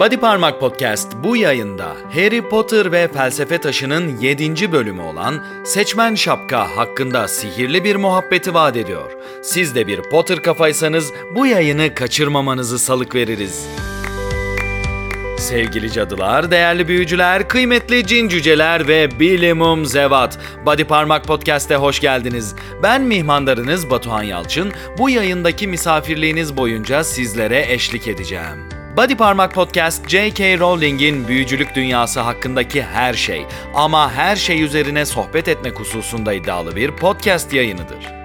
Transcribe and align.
Body 0.00 0.16
Parmak 0.16 0.60
Podcast 0.60 1.08
bu 1.24 1.36
yayında 1.36 1.96
Harry 2.14 2.48
Potter 2.48 2.92
ve 2.92 3.08
Felsefe 3.08 3.58
Taşı'nın 3.58 4.18
7. 4.18 4.72
bölümü 4.72 5.02
olan 5.02 5.44
Seçmen 5.64 6.14
Şapka 6.14 6.76
hakkında 6.76 7.28
sihirli 7.28 7.84
bir 7.84 7.96
muhabbeti 7.96 8.54
vaat 8.54 8.76
ediyor. 8.76 9.12
Siz 9.42 9.74
de 9.74 9.86
bir 9.86 10.02
Potter 10.02 10.42
kafaysanız 10.42 11.12
bu 11.34 11.46
yayını 11.46 11.94
kaçırmamanızı 11.94 12.78
salık 12.78 13.14
veririz. 13.14 13.66
Sevgili 15.38 15.92
cadılar, 15.92 16.50
değerli 16.50 16.88
büyücüler, 16.88 17.48
kıymetli 17.48 18.06
cin 18.06 18.28
cüceler 18.28 18.88
ve 18.88 19.20
bilimum 19.20 19.86
zevat. 19.86 20.38
Body 20.66 20.84
Parmak 20.84 21.24
Podcast'e 21.24 21.76
hoş 21.76 22.00
geldiniz. 22.00 22.54
Ben 22.82 23.02
mihmandarınız 23.02 23.90
Batuhan 23.90 24.22
Yalçın. 24.22 24.72
Bu 24.98 25.10
yayındaki 25.10 25.68
misafirliğiniz 25.68 26.56
boyunca 26.56 27.04
sizlere 27.04 27.72
eşlik 27.72 28.08
edeceğim. 28.08 28.75
Body 28.96 29.14
Parmak 29.14 29.54
Podcast, 29.54 30.08
J.K. 30.08 30.58
Rowling'in 30.58 31.28
büyücülük 31.28 31.74
dünyası 31.74 32.20
hakkındaki 32.20 32.82
her 32.82 33.14
şey 33.14 33.46
ama 33.74 34.12
her 34.12 34.36
şey 34.36 34.62
üzerine 34.62 35.06
sohbet 35.06 35.48
etmek 35.48 35.80
hususunda 35.80 36.32
iddialı 36.32 36.76
bir 36.76 36.90
podcast 36.90 37.52
yayınıdır. 37.52 38.15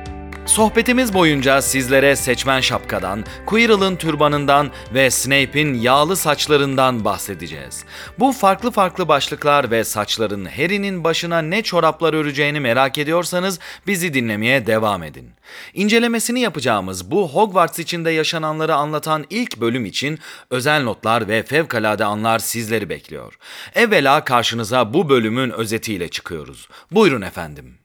Sohbetimiz 0.51 1.13
boyunca 1.13 1.61
sizlere 1.61 2.15
seçmen 2.15 2.61
şapkadan, 2.61 3.25
Quirrell'ın 3.45 3.95
türbanından 3.95 4.71
ve 4.93 5.11
Snape'in 5.11 5.73
yağlı 5.73 6.15
saçlarından 6.15 7.05
bahsedeceğiz. 7.05 7.83
Bu 8.19 8.31
farklı 8.31 8.71
farklı 8.71 9.07
başlıklar 9.07 9.71
ve 9.71 9.83
saçların 9.83 10.45
Harry'nin 10.45 11.03
başına 11.03 11.41
ne 11.41 11.61
çoraplar 11.61 12.13
öreceğini 12.13 12.59
merak 12.59 12.97
ediyorsanız 12.97 13.59
bizi 13.87 14.13
dinlemeye 14.13 14.67
devam 14.67 15.03
edin. 15.03 15.29
İncelemesini 15.73 16.39
yapacağımız 16.39 17.11
bu 17.11 17.29
Hogwarts 17.29 17.79
içinde 17.79 18.11
yaşananları 18.11 18.75
anlatan 18.75 19.25
ilk 19.29 19.61
bölüm 19.61 19.85
için 19.85 20.19
özel 20.49 20.83
notlar 20.83 21.27
ve 21.27 21.43
fevkalade 21.43 22.05
anlar 22.05 22.39
sizleri 22.39 22.89
bekliyor. 22.89 23.37
Evvela 23.75 24.23
karşınıza 24.23 24.93
bu 24.93 25.09
bölümün 25.09 25.49
özetiyle 25.49 26.09
çıkıyoruz. 26.09 26.67
Buyurun 26.91 27.21
efendim. 27.21 27.81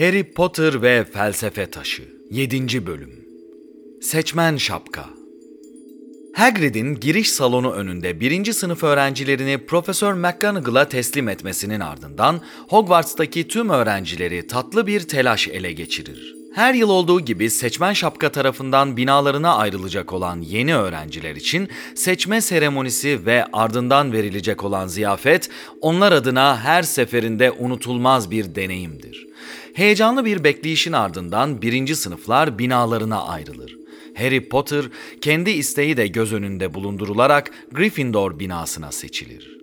Harry 0.00 0.24
Potter 0.24 0.82
ve 0.82 1.04
Felsefe 1.04 1.66
Taşı 1.66 2.02
7. 2.30 2.86
Bölüm 2.86 3.24
Seçmen 4.02 4.56
Şapka 4.56 5.04
Hagrid'in 6.34 6.94
giriş 6.94 7.32
salonu 7.32 7.72
önünde 7.72 8.20
birinci 8.20 8.54
sınıf 8.54 8.84
öğrencilerini 8.84 9.66
Profesör 9.66 10.12
McGonagall'a 10.12 10.88
teslim 10.88 11.28
etmesinin 11.28 11.80
ardından 11.80 12.40
Hogwarts'taki 12.68 13.48
tüm 13.48 13.70
öğrencileri 13.70 14.46
tatlı 14.46 14.86
bir 14.86 15.00
telaş 15.00 15.48
ele 15.48 15.72
geçirir. 15.72 16.34
Her 16.54 16.74
yıl 16.74 16.88
olduğu 16.88 17.20
gibi 17.20 17.50
seçmen 17.50 17.92
şapka 17.92 18.32
tarafından 18.32 18.96
binalarına 18.96 19.54
ayrılacak 19.54 20.12
olan 20.12 20.40
yeni 20.40 20.76
öğrenciler 20.76 21.36
için 21.36 21.68
seçme 21.94 22.40
seremonisi 22.40 23.26
ve 23.26 23.44
ardından 23.52 24.12
verilecek 24.12 24.64
olan 24.64 24.86
ziyafet 24.86 25.50
onlar 25.80 26.12
adına 26.12 26.60
her 26.60 26.82
seferinde 26.82 27.50
unutulmaz 27.50 28.30
bir 28.30 28.54
deneyimdir. 28.54 29.30
Heyecanlı 29.74 30.24
bir 30.24 30.44
bekleyişin 30.44 30.92
ardından 30.92 31.62
birinci 31.62 31.96
sınıflar 31.96 32.58
binalarına 32.58 33.22
ayrılır. 33.22 33.76
Harry 34.14 34.48
Potter 34.48 34.84
kendi 35.20 35.50
isteği 35.50 35.96
de 35.96 36.06
göz 36.06 36.32
önünde 36.32 36.74
bulundurularak 36.74 37.50
Gryffindor 37.72 38.38
binasına 38.38 38.92
seçilir. 38.92 39.59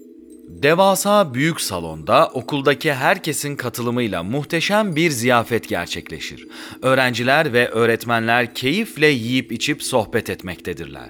Devasa 0.47 1.33
büyük 1.33 1.61
salonda 1.61 2.29
okuldaki 2.33 2.93
herkesin 2.93 3.55
katılımıyla 3.55 4.23
muhteşem 4.23 4.95
bir 4.95 5.11
ziyafet 5.11 5.69
gerçekleşir. 5.69 6.47
Öğrenciler 6.81 7.53
ve 7.53 7.69
öğretmenler 7.69 8.53
keyifle 8.53 9.07
yiyip 9.07 9.51
içip 9.51 9.83
sohbet 9.83 10.29
etmektedirler. 10.29 11.09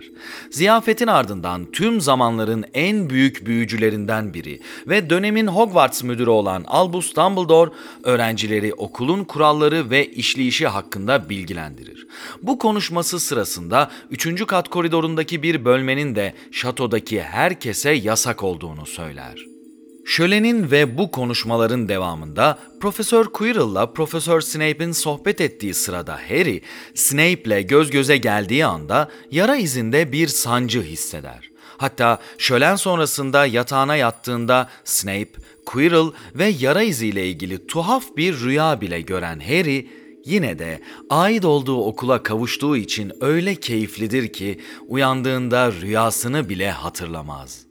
Ziyafetin 0.51 1.07
ardından 1.07 1.71
tüm 1.71 2.01
zamanların 2.01 2.65
en 2.73 3.09
büyük 3.09 3.45
büyücülerinden 3.45 4.33
biri 4.33 4.59
ve 4.87 5.09
dönemin 5.09 5.47
Hogwarts 5.47 6.03
müdürü 6.03 6.29
olan 6.29 6.63
Albus 6.67 7.15
Dumbledore 7.15 7.71
öğrencileri 8.03 8.73
okulun 8.73 9.23
kuralları 9.23 9.89
ve 9.89 10.05
işleyişi 10.05 10.67
hakkında 10.67 11.29
bilgilendirir. 11.29 12.07
Bu 12.41 12.59
konuşması 12.59 13.19
sırasında 13.19 13.91
3. 14.11 14.45
kat 14.45 14.67
koridorundaki 14.67 15.43
bir 15.43 15.65
bölmenin 15.65 16.15
de 16.15 16.33
şatodaki 16.51 17.21
herkese 17.21 17.91
yasak 17.91 18.43
olduğunu 18.43 18.85
söyler. 18.85 19.26
Şölenin 20.07 20.71
ve 20.71 20.97
bu 20.97 21.11
konuşmaların 21.11 21.89
devamında 21.89 22.59
Profesör 22.79 23.25
Quirrell'la 23.25 23.93
Profesör 23.93 24.41
Snape'in 24.41 24.91
sohbet 24.91 25.41
ettiği 25.41 25.73
sırada 25.73 26.19
Harry, 26.29 26.61
Snape'le 26.95 27.61
göz 27.61 27.91
göze 27.91 28.17
geldiği 28.17 28.65
anda 28.65 29.09
yara 29.31 29.55
izinde 29.55 30.11
bir 30.11 30.27
sancı 30.27 30.81
hisseder. 30.81 31.51
Hatta 31.77 32.19
şölen 32.37 32.75
sonrasında 32.75 33.45
yatağına 33.45 33.95
yattığında 33.95 34.69
Snape, 34.83 35.31
Quirrell 35.65 36.11
ve 36.35 36.45
yara 36.59 36.81
iziyle 36.81 37.27
ilgili 37.27 37.67
tuhaf 37.67 38.03
bir 38.17 38.39
rüya 38.39 38.81
bile 38.81 39.01
gören 39.01 39.39
Harry, 39.39 39.89
yine 40.25 40.59
de 40.59 40.81
ait 41.09 41.45
olduğu 41.45 41.85
okula 41.85 42.23
kavuştuğu 42.23 42.77
için 42.77 43.11
öyle 43.21 43.55
keyiflidir 43.55 44.33
ki 44.33 44.61
uyandığında 44.87 45.71
rüyasını 45.71 46.49
bile 46.49 46.71
hatırlamaz.'' 46.71 47.66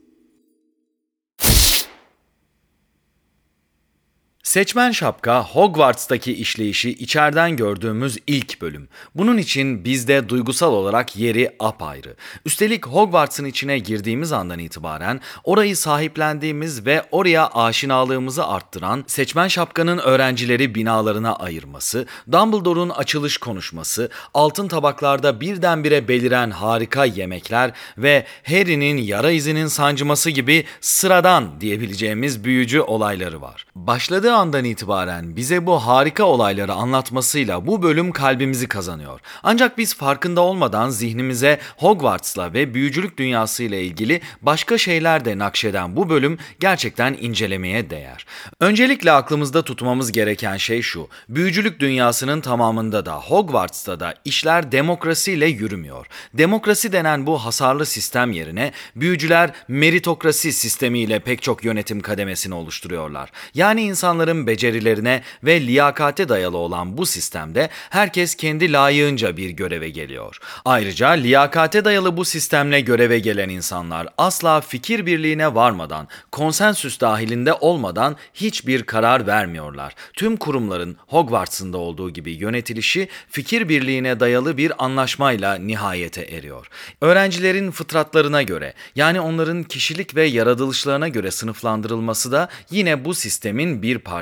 Seçmen 4.47 4.91
Şapka, 4.91 5.43
Hogwarts'taki 5.43 6.33
işleyişi 6.33 6.89
içeriden 6.89 7.55
gördüğümüz 7.55 8.17
ilk 8.27 8.61
bölüm. 8.61 8.89
Bunun 9.15 9.37
için 9.37 9.85
bizde 9.85 10.29
duygusal 10.29 10.73
olarak 10.73 11.17
yeri 11.17 11.55
apayrı. 11.59 12.15
Üstelik 12.45 12.87
Hogwarts'ın 12.87 13.45
içine 13.45 13.79
girdiğimiz 13.79 14.31
andan 14.31 14.59
itibaren 14.59 15.21
orayı 15.43 15.77
sahiplendiğimiz 15.77 16.85
ve 16.85 17.03
oraya 17.11 17.47
aşinalığımızı 17.47 18.47
arttıran 18.47 19.03
Seçmen 19.07 19.47
Şapka'nın 19.47 19.97
öğrencileri 19.97 20.75
binalarına 20.75 21.35
ayırması, 21.35 22.05
Dumbledore'un 22.31 22.89
açılış 22.89 23.37
konuşması, 23.37 24.09
altın 24.33 24.67
tabaklarda 24.67 25.41
birdenbire 25.41 26.07
beliren 26.07 26.51
harika 26.51 27.05
yemekler 27.05 27.71
ve 27.97 28.25
Harry'nin 28.43 28.97
yara 28.97 29.31
izinin 29.31 29.67
sancıması 29.67 30.29
gibi 30.29 30.65
sıradan 30.81 31.61
diyebileceğimiz 31.61 32.43
büyücü 32.43 32.81
olayları 32.81 33.41
var. 33.41 33.65
Başladığı 33.75 34.36
andan 34.37 34.65
itibaren 34.65 35.35
bize 35.35 35.65
bu 35.65 35.79
harika 35.79 36.23
olayları 36.23 36.73
anlatmasıyla 36.73 37.67
bu 37.67 37.83
bölüm 37.83 38.11
kalbimizi 38.11 38.67
kazanıyor. 38.67 39.19
Ancak 39.43 39.77
biz 39.77 39.95
farkında 39.95 40.41
olmadan 40.41 40.89
zihnimize 40.89 41.59
Hogwarts'la 41.77 42.53
ve 42.53 42.73
büyücülük 42.73 43.17
dünyasıyla 43.17 43.77
ilgili 43.77 44.21
başka 44.41 44.77
şeyler 44.77 45.25
de 45.25 45.37
nakşeden 45.37 45.95
bu 45.95 46.09
bölüm 46.09 46.37
gerçekten 46.59 47.17
incelemeye 47.21 47.89
değer. 47.89 48.25
Öncelikle 48.59 49.11
aklımızda 49.11 49.61
tutmamız 49.61 50.11
gereken 50.11 50.57
şey 50.57 50.81
şu. 50.81 51.07
Büyücülük 51.29 51.79
dünyasının 51.79 52.41
tamamında 52.41 53.05
da 53.05 53.13
Hogwarts'ta 53.13 53.99
da 53.99 54.13
işler 54.25 54.71
demokrasiyle 54.71 55.45
yürümüyor. 55.45 56.05
Demokrasi 56.33 56.91
denen 56.91 57.27
bu 57.27 57.37
hasarlı 57.45 57.85
sistem 57.85 58.31
yerine 58.31 58.71
büyücüler 58.95 59.51
meritokrasi 59.67 60.53
sistemiyle 60.53 61.19
pek 61.19 61.41
çok 61.41 61.63
yönetim 61.63 62.01
kademesini 62.01 62.53
oluşturuyorlar. 62.53 63.31
Yani 63.53 63.81
insanların 63.81 64.26
insanların 64.27 64.47
becerilerine 64.47 65.21
ve 65.43 65.61
liyakate 65.61 66.29
dayalı 66.29 66.57
olan 66.57 66.97
bu 66.97 67.05
sistemde 67.05 67.69
herkes 67.89 68.35
kendi 68.35 68.71
layığınca 68.71 69.37
bir 69.37 69.49
göreve 69.49 69.89
geliyor. 69.89 70.37
Ayrıca 70.65 71.09
liyakate 71.09 71.85
dayalı 71.85 72.17
bu 72.17 72.25
sistemle 72.25 72.81
göreve 72.81 73.19
gelen 73.19 73.49
insanlar 73.49 74.07
asla 74.17 74.61
fikir 74.61 75.05
birliğine 75.05 75.55
varmadan, 75.55 76.07
konsensüs 76.31 76.99
dahilinde 76.99 77.53
olmadan 77.53 78.15
hiçbir 78.33 78.83
karar 78.83 79.27
vermiyorlar. 79.27 79.95
Tüm 80.13 80.37
kurumların 80.37 80.97
Hogwarts'ın 81.07 81.73
da 81.73 81.77
olduğu 81.77 82.09
gibi 82.09 82.31
yönetilişi 82.31 83.07
fikir 83.29 83.69
birliğine 83.69 84.19
dayalı 84.19 84.57
bir 84.57 84.71
anlaşmayla 84.77 85.55
nihayete 85.55 86.21
eriyor. 86.21 86.67
Öğrencilerin 87.01 87.71
fıtratlarına 87.71 88.43
göre 88.43 88.73
yani 88.95 89.21
onların 89.21 89.63
kişilik 89.63 90.15
ve 90.15 90.23
yaratılışlarına 90.25 91.07
göre 91.07 91.31
sınıflandırılması 91.31 92.31
da 92.31 92.49
yine 92.71 93.05
bu 93.05 93.13
sistemin 93.13 93.81
bir 93.81 93.99
parçası. 93.99 94.16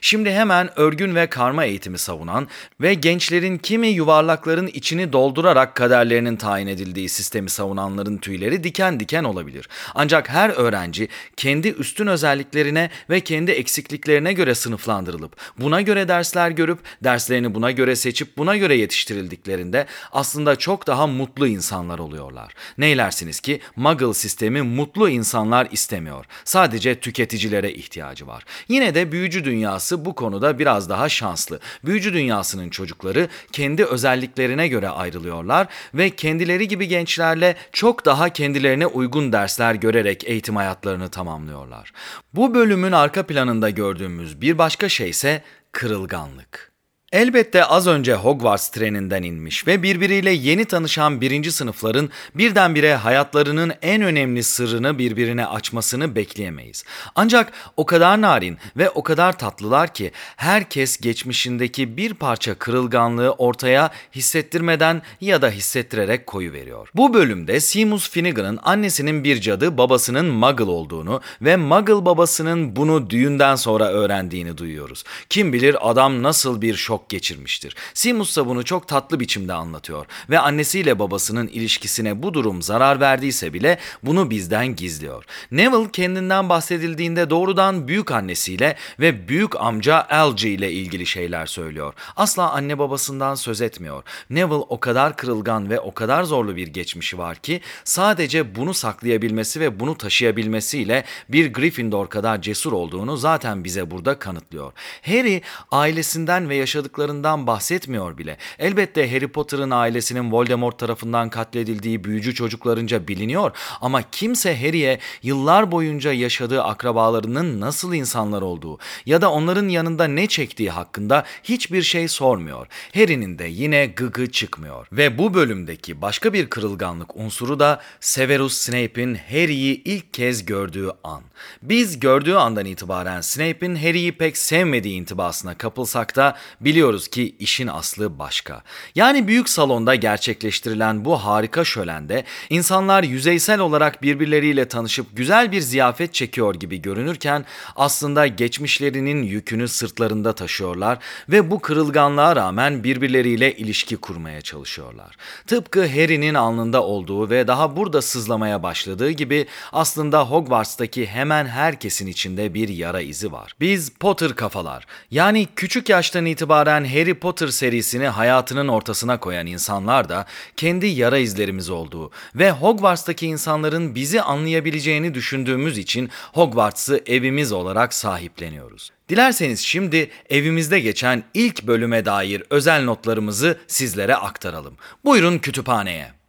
Şimdi 0.00 0.30
hemen 0.30 0.78
örgün 0.80 1.14
ve 1.14 1.26
karma 1.26 1.64
eğitimi 1.64 1.98
savunan 1.98 2.48
ve 2.80 2.94
gençlerin 2.94 3.58
kimi 3.58 3.88
yuvarlakların 3.88 4.66
içini 4.66 5.12
doldurarak 5.12 5.74
kaderlerinin 5.74 6.36
tayin 6.36 6.66
edildiği 6.66 7.08
sistemi 7.08 7.50
savunanların 7.50 8.18
tüyleri 8.18 8.64
diken 8.64 9.00
diken 9.00 9.24
olabilir. 9.24 9.68
Ancak 9.94 10.28
her 10.28 10.50
öğrenci 10.50 11.08
kendi 11.36 11.68
üstün 11.68 12.06
özelliklerine 12.06 12.90
ve 13.10 13.20
kendi 13.20 13.50
eksikliklerine 13.50 14.32
göre 14.32 14.54
sınıflandırılıp 14.54 15.36
buna 15.58 15.80
göre 15.80 16.08
dersler 16.08 16.50
görüp 16.50 16.78
derslerini 17.04 17.54
buna 17.54 17.70
göre 17.70 17.96
seçip 17.96 18.36
buna 18.38 18.56
göre 18.56 18.76
yetiştirildiklerinde 18.76 19.86
aslında 20.12 20.56
çok 20.56 20.86
daha 20.86 21.06
mutlu 21.06 21.46
insanlar 21.46 21.98
oluyorlar. 21.98 22.54
Neylersiniz 22.78 23.40
ki 23.40 23.60
Muggle 23.76 24.14
sistemi 24.14 24.62
mutlu 24.62 25.08
insanlar 25.08 25.68
istemiyor. 25.70 26.24
Sadece 26.44 27.00
tüketicilere 27.00 27.72
ihtiyacı 27.72 28.26
var. 28.26 28.44
Yine 28.68 28.94
de 28.94 29.12
büyük 29.12 29.21
büyücü 29.22 29.44
dünyası 29.44 30.04
bu 30.04 30.14
konuda 30.14 30.58
biraz 30.58 30.88
daha 30.88 31.08
şanslı. 31.08 31.60
Büyücü 31.84 32.12
dünyasının 32.12 32.70
çocukları 32.70 33.28
kendi 33.52 33.84
özelliklerine 33.84 34.68
göre 34.68 34.88
ayrılıyorlar 34.88 35.66
ve 35.94 36.10
kendileri 36.10 36.68
gibi 36.68 36.88
gençlerle 36.88 37.56
çok 37.72 38.04
daha 38.04 38.28
kendilerine 38.28 38.86
uygun 38.86 39.32
dersler 39.32 39.74
görerek 39.74 40.24
eğitim 40.24 40.56
hayatlarını 40.56 41.08
tamamlıyorlar. 41.08 41.92
Bu 42.34 42.54
bölümün 42.54 42.92
arka 42.92 43.26
planında 43.26 43.70
gördüğümüz 43.70 44.40
bir 44.40 44.58
başka 44.58 44.88
şey 44.88 45.10
ise 45.10 45.42
kırılganlık. 45.72 46.71
Elbette 47.12 47.64
az 47.64 47.86
önce 47.86 48.14
Hogwarts 48.14 48.68
treninden 48.68 49.22
inmiş 49.22 49.66
ve 49.66 49.82
birbiriyle 49.82 50.30
yeni 50.30 50.64
tanışan 50.64 51.20
birinci 51.20 51.52
sınıfların 51.52 52.10
birdenbire 52.34 52.94
hayatlarının 52.94 53.72
en 53.82 54.02
önemli 54.02 54.42
sırrını 54.42 54.98
birbirine 54.98 55.46
açmasını 55.46 56.14
bekleyemeyiz. 56.14 56.84
Ancak 57.14 57.52
o 57.76 57.86
kadar 57.86 58.20
narin 58.20 58.58
ve 58.76 58.90
o 58.90 59.02
kadar 59.02 59.38
tatlılar 59.38 59.94
ki 59.94 60.12
herkes 60.36 60.96
geçmişindeki 60.96 61.96
bir 61.96 62.14
parça 62.14 62.54
kırılganlığı 62.54 63.32
ortaya 63.32 63.90
hissettirmeden 64.14 65.02
ya 65.20 65.42
da 65.42 65.50
hissettirerek 65.50 66.26
koyu 66.26 66.52
veriyor. 66.52 66.88
Bu 66.94 67.14
bölümde 67.14 67.60
Seamus 67.60 68.10
Finnegan'ın 68.10 68.58
annesinin 68.62 69.24
bir 69.24 69.40
cadı 69.40 69.78
babasının 69.78 70.26
Muggle 70.26 70.64
olduğunu 70.64 71.20
ve 71.42 71.56
Muggle 71.56 72.04
babasının 72.04 72.76
bunu 72.76 73.10
düğünden 73.10 73.56
sonra 73.56 73.88
öğrendiğini 73.88 74.58
duyuyoruz. 74.58 75.04
Kim 75.28 75.52
bilir 75.52 75.90
adam 75.90 76.22
nasıl 76.22 76.60
bir 76.62 76.74
şok 76.74 77.01
şok 77.02 77.08
geçirmiştir. 77.08 77.76
Simus 77.94 78.36
da 78.36 78.46
bunu 78.46 78.64
çok 78.64 78.88
tatlı 78.88 79.20
biçimde 79.20 79.52
anlatıyor 79.52 80.06
ve 80.30 80.38
annesiyle 80.38 80.98
babasının 80.98 81.48
ilişkisine 81.48 82.22
bu 82.22 82.34
durum 82.34 82.62
zarar 82.62 83.00
verdiyse 83.00 83.52
bile 83.52 83.78
bunu 84.02 84.30
bizden 84.30 84.76
gizliyor. 84.76 85.24
Neville 85.50 85.90
kendinden 85.92 86.48
bahsedildiğinde 86.48 87.30
doğrudan 87.30 87.88
büyük 87.88 88.10
annesiyle 88.10 88.76
ve 89.00 89.28
büyük 89.28 89.56
amca 89.60 90.06
Algy 90.10 90.54
ile 90.54 90.72
ilgili 90.72 91.06
şeyler 91.06 91.46
söylüyor. 91.46 91.94
Asla 92.16 92.52
anne 92.52 92.78
babasından 92.78 93.34
söz 93.34 93.60
etmiyor. 93.60 94.02
Neville 94.30 94.66
o 94.68 94.80
kadar 94.80 95.16
kırılgan 95.16 95.70
ve 95.70 95.80
o 95.80 95.94
kadar 95.94 96.24
zorlu 96.24 96.56
bir 96.56 96.68
geçmişi 96.68 97.18
var 97.18 97.36
ki 97.36 97.60
sadece 97.84 98.54
bunu 98.54 98.74
saklayabilmesi 98.74 99.60
ve 99.60 99.80
bunu 99.80 99.98
taşıyabilmesiyle 99.98 101.04
bir 101.28 101.52
Gryffindor 101.52 102.06
kadar 102.06 102.42
cesur 102.42 102.72
olduğunu 102.72 103.16
zaten 103.16 103.64
bize 103.64 103.90
burada 103.90 104.18
kanıtlıyor. 104.18 104.72
Harry 105.02 105.42
ailesinden 105.70 106.48
ve 106.48 106.56
yaşadıkları 106.56 106.91
yaptıklarından 106.92 107.46
bahsetmiyor 107.46 108.18
bile. 108.18 108.36
Elbette 108.58 109.10
Harry 109.12 109.28
Potter'ın 109.28 109.70
ailesinin 109.70 110.32
Voldemort 110.32 110.78
tarafından 110.78 111.30
katledildiği 111.30 112.04
büyücü 112.04 112.34
çocuklarınca 112.34 113.08
biliniyor 113.08 113.50
ama 113.80 114.02
kimse 114.10 114.56
Harry'e 114.56 114.98
yıllar 115.22 115.72
boyunca 115.72 116.12
yaşadığı 116.12 116.62
akrabalarının 116.62 117.60
nasıl 117.60 117.94
insanlar 117.94 118.42
olduğu 118.42 118.78
ya 119.06 119.20
da 119.22 119.30
onların 119.30 119.68
yanında 119.68 120.04
ne 120.04 120.26
çektiği 120.26 120.70
hakkında 120.70 121.24
hiçbir 121.44 121.82
şey 121.82 122.08
sormuyor. 122.08 122.66
Harry'nin 122.94 123.38
de 123.38 123.44
yine 123.44 123.86
gıgı 123.86 124.30
çıkmıyor. 124.30 124.86
Ve 124.92 125.18
bu 125.18 125.34
bölümdeki 125.34 126.02
başka 126.02 126.32
bir 126.32 126.50
kırılganlık 126.50 127.16
unsuru 127.16 127.60
da 127.60 127.80
Severus 128.00 128.54
Snape'in 128.56 129.14
Harry'i 129.14 129.82
ilk 129.84 130.14
kez 130.14 130.44
gördüğü 130.44 130.90
an. 131.04 131.22
Biz 131.62 132.00
gördüğü 132.00 132.34
andan 132.34 132.66
itibaren 132.66 133.20
Snape'in 133.20 133.76
Harry'i 133.76 134.12
pek 134.12 134.36
sevmediği 134.36 135.00
intibasına 135.00 135.58
kapılsak 135.58 136.16
da 136.16 136.36
biliyoruz 136.60 136.81
biliyoruz 136.82 137.08
ki 137.08 137.36
işin 137.38 137.66
aslı 137.66 138.18
başka. 138.18 138.62
Yani 138.94 139.28
büyük 139.28 139.48
salonda 139.48 139.94
gerçekleştirilen 139.94 141.04
bu 141.04 141.16
harika 141.16 141.64
şölende 141.64 142.24
insanlar 142.50 143.02
yüzeysel 143.02 143.60
olarak 143.60 144.02
birbirleriyle 144.02 144.68
tanışıp 144.68 145.06
güzel 145.16 145.52
bir 145.52 145.60
ziyafet 145.60 146.14
çekiyor 146.14 146.54
gibi 146.54 146.82
görünürken 146.82 147.44
aslında 147.76 148.26
geçmişlerinin 148.26 149.22
yükünü 149.22 149.68
sırtlarında 149.68 150.32
taşıyorlar 150.32 150.98
ve 151.28 151.50
bu 151.50 151.60
kırılganlığa 151.60 152.36
rağmen 152.36 152.84
birbirleriyle 152.84 153.56
ilişki 153.56 153.96
kurmaya 153.96 154.40
çalışıyorlar. 154.40 155.16
Tıpkı 155.46 155.80
Harry'nin 155.80 156.34
alnında 156.34 156.82
olduğu 156.82 157.30
ve 157.30 157.46
daha 157.46 157.76
burada 157.76 158.02
sızlamaya 158.02 158.62
başladığı 158.62 159.10
gibi 159.10 159.46
aslında 159.72 160.24
Hogwarts'taki 160.24 161.06
hemen 161.06 161.46
herkesin 161.46 162.06
içinde 162.06 162.54
bir 162.54 162.68
yara 162.68 163.00
izi 163.00 163.32
var. 163.32 163.54
Biz 163.60 163.90
Potter 163.90 164.34
kafalar 164.34 164.86
yani 165.10 165.48
küçük 165.56 165.88
yaştan 165.88 166.26
itibaren 166.26 166.71
itibaren 166.72 166.84
Harry 166.84 167.14
Potter 167.14 167.48
serisini 167.48 168.08
hayatının 168.08 168.68
ortasına 168.68 169.20
koyan 169.20 169.46
insanlar 169.46 170.08
da 170.08 170.26
kendi 170.56 170.86
yara 170.86 171.18
izlerimiz 171.18 171.70
olduğu 171.70 172.10
ve 172.34 172.50
Hogwarts'taki 172.50 173.26
insanların 173.26 173.94
bizi 173.94 174.22
anlayabileceğini 174.22 175.14
düşündüğümüz 175.14 175.78
için 175.78 176.10
Hogwarts'ı 176.32 177.00
evimiz 177.06 177.52
olarak 177.52 177.94
sahipleniyoruz. 177.94 178.90
Dilerseniz 179.08 179.60
şimdi 179.60 180.10
evimizde 180.30 180.80
geçen 180.80 181.24
ilk 181.34 181.62
bölüme 181.62 182.04
dair 182.04 182.42
özel 182.50 182.84
notlarımızı 182.84 183.58
sizlere 183.66 184.16
aktaralım. 184.16 184.76
Buyurun 185.04 185.38
kütüphaneye. 185.38 186.21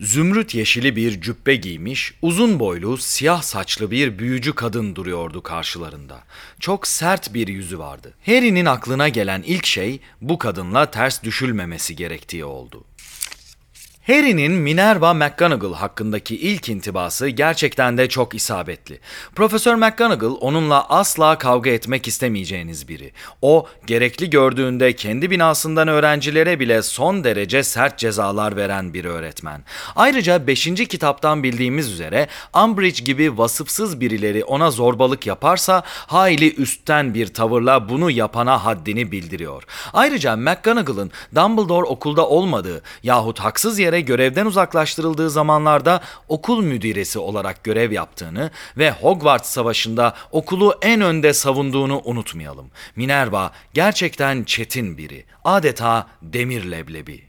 Zümrüt 0.00 0.54
yeşili 0.54 0.96
bir 0.96 1.20
cübbe 1.20 1.56
giymiş, 1.56 2.14
uzun 2.22 2.60
boylu, 2.60 2.96
siyah 2.96 3.42
saçlı 3.42 3.90
bir 3.90 4.18
büyücü 4.18 4.54
kadın 4.54 4.94
duruyordu 4.94 5.42
karşılarında. 5.42 6.24
Çok 6.60 6.86
sert 6.86 7.34
bir 7.34 7.48
yüzü 7.48 7.78
vardı. 7.78 8.14
Harry'nin 8.26 8.66
aklına 8.66 9.08
gelen 9.08 9.42
ilk 9.46 9.66
şey 9.66 10.00
bu 10.20 10.38
kadınla 10.38 10.90
ters 10.90 11.22
düşülmemesi 11.22 11.96
gerektiği 11.96 12.44
oldu. 12.44 12.84
Harry'nin 14.06 14.52
Minerva 14.52 15.14
McGonagall 15.14 15.74
hakkındaki 15.74 16.36
ilk 16.36 16.68
intibası 16.68 17.28
gerçekten 17.28 17.98
de 17.98 18.08
çok 18.08 18.34
isabetli. 18.34 19.00
Profesör 19.34 19.74
McGonagall 19.74 20.36
onunla 20.40 20.88
asla 20.88 21.38
kavga 21.38 21.70
etmek 21.70 22.08
istemeyeceğiniz 22.08 22.88
biri. 22.88 23.12
O, 23.42 23.66
gerekli 23.86 24.30
gördüğünde 24.30 24.96
kendi 24.96 25.30
binasından 25.30 25.88
öğrencilere 25.88 26.60
bile 26.60 26.82
son 26.82 27.24
derece 27.24 27.62
sert 27.62 27.98
cezalar 27.98 28.56
veren 28.56 28.94
bir 28.94 29.04
öğretmen. 29.04 29.64
Ayrıca 29.96 30.46
5. 30.46 30.64
kitaptan 30.64 31.42
bildiğimiz 31.42 31.92
üzere 31.92 32.28
Umbridge 32.64 33.04
gibi 33.04 33.38
vasıfsız 33.38 34.00
birileri 34.00 34.44
ona 34.44 34.70
zorbalık 34.70 35.26
yaparsa 35.26 35.82
hayli 35.86 36.54
üstten 36.54 37.14
bir 37.14 37.34
tavırla 37.34 37.88
bunu 37.88 38.10
yapana 38.10 38.64
haddini 38.64 39.12
bildiriyor. 39.12 39.62
Ayrıca 39.92 40.36
McGonagall'ın 40.36 41.10
Dumbledore 41.34 41.86
okulda 41.86 42.28
olmadığı 42.28 42.82
yahut 43.02 43.40
haksız 43.40 43.78
yere 43.78 43.95
görevden 44.00 44.46
uzaklaştırıldığı 44.46 45.30
zamanlarda 45.30 46.00
okul 46.28 46.62
müdiresi 46.62 47.18
olarak 47.18 47.64
görev 47.64 47.92
yaptığını 47.92 48.50
ve 48.76 48.90
Hogwarts 48.90 49.50
Savaşı'nda 49.50 50.14
okulu 50.32 50.78
en 50.82 51.00
önde 51.00 51.32
savunduğunu 51.32 52.02
unutmayalım. 52.04 52.70
Minerva 52.96 53.50
gerçekten 53.74 54.44
çetin 54.44 54.98
biri, 54.98 55.24
adeta 55.44 56.06
demir 56.22 56.70
leblebi. 56.70 57.25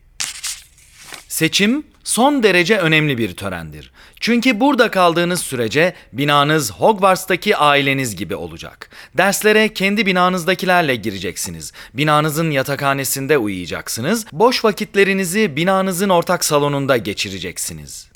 Seçim 1.38 1.84
son 2.04 2.44
derece 2.44 2.78
önemli 2.78 3.18
bir 3.18 3.36
törendir. 3.36 3.92
Çünkü 4.20 4.60
burada 4.60 4.92
kaldığınız 4.92 5.40
sürece 5.42 5.94
binanız 6.14 6.72
Hogwarts'taki 6.72 7.58
aileniz 7.58 8.16
gibi 8.16 8.36
olacak. 8.36 8.90
Derslere 9.18 9.74
kendi 9.74 10.06
binanızdakilerle 10.06 10.96
gireceksiniz. 10.96 11.74
Binanızın 11.94 12.52
yatakhanesinde 12.52 13.38
uyuyacaksınız. 13.38 14.26
Boş 14.32 14.66
vakitlerinizi 14.66 15.56
binanızın 15.56 16.10
ortak 16.10 16.46
salonunda 16.46 16.98
geçireceksiniz. 16.98 18.08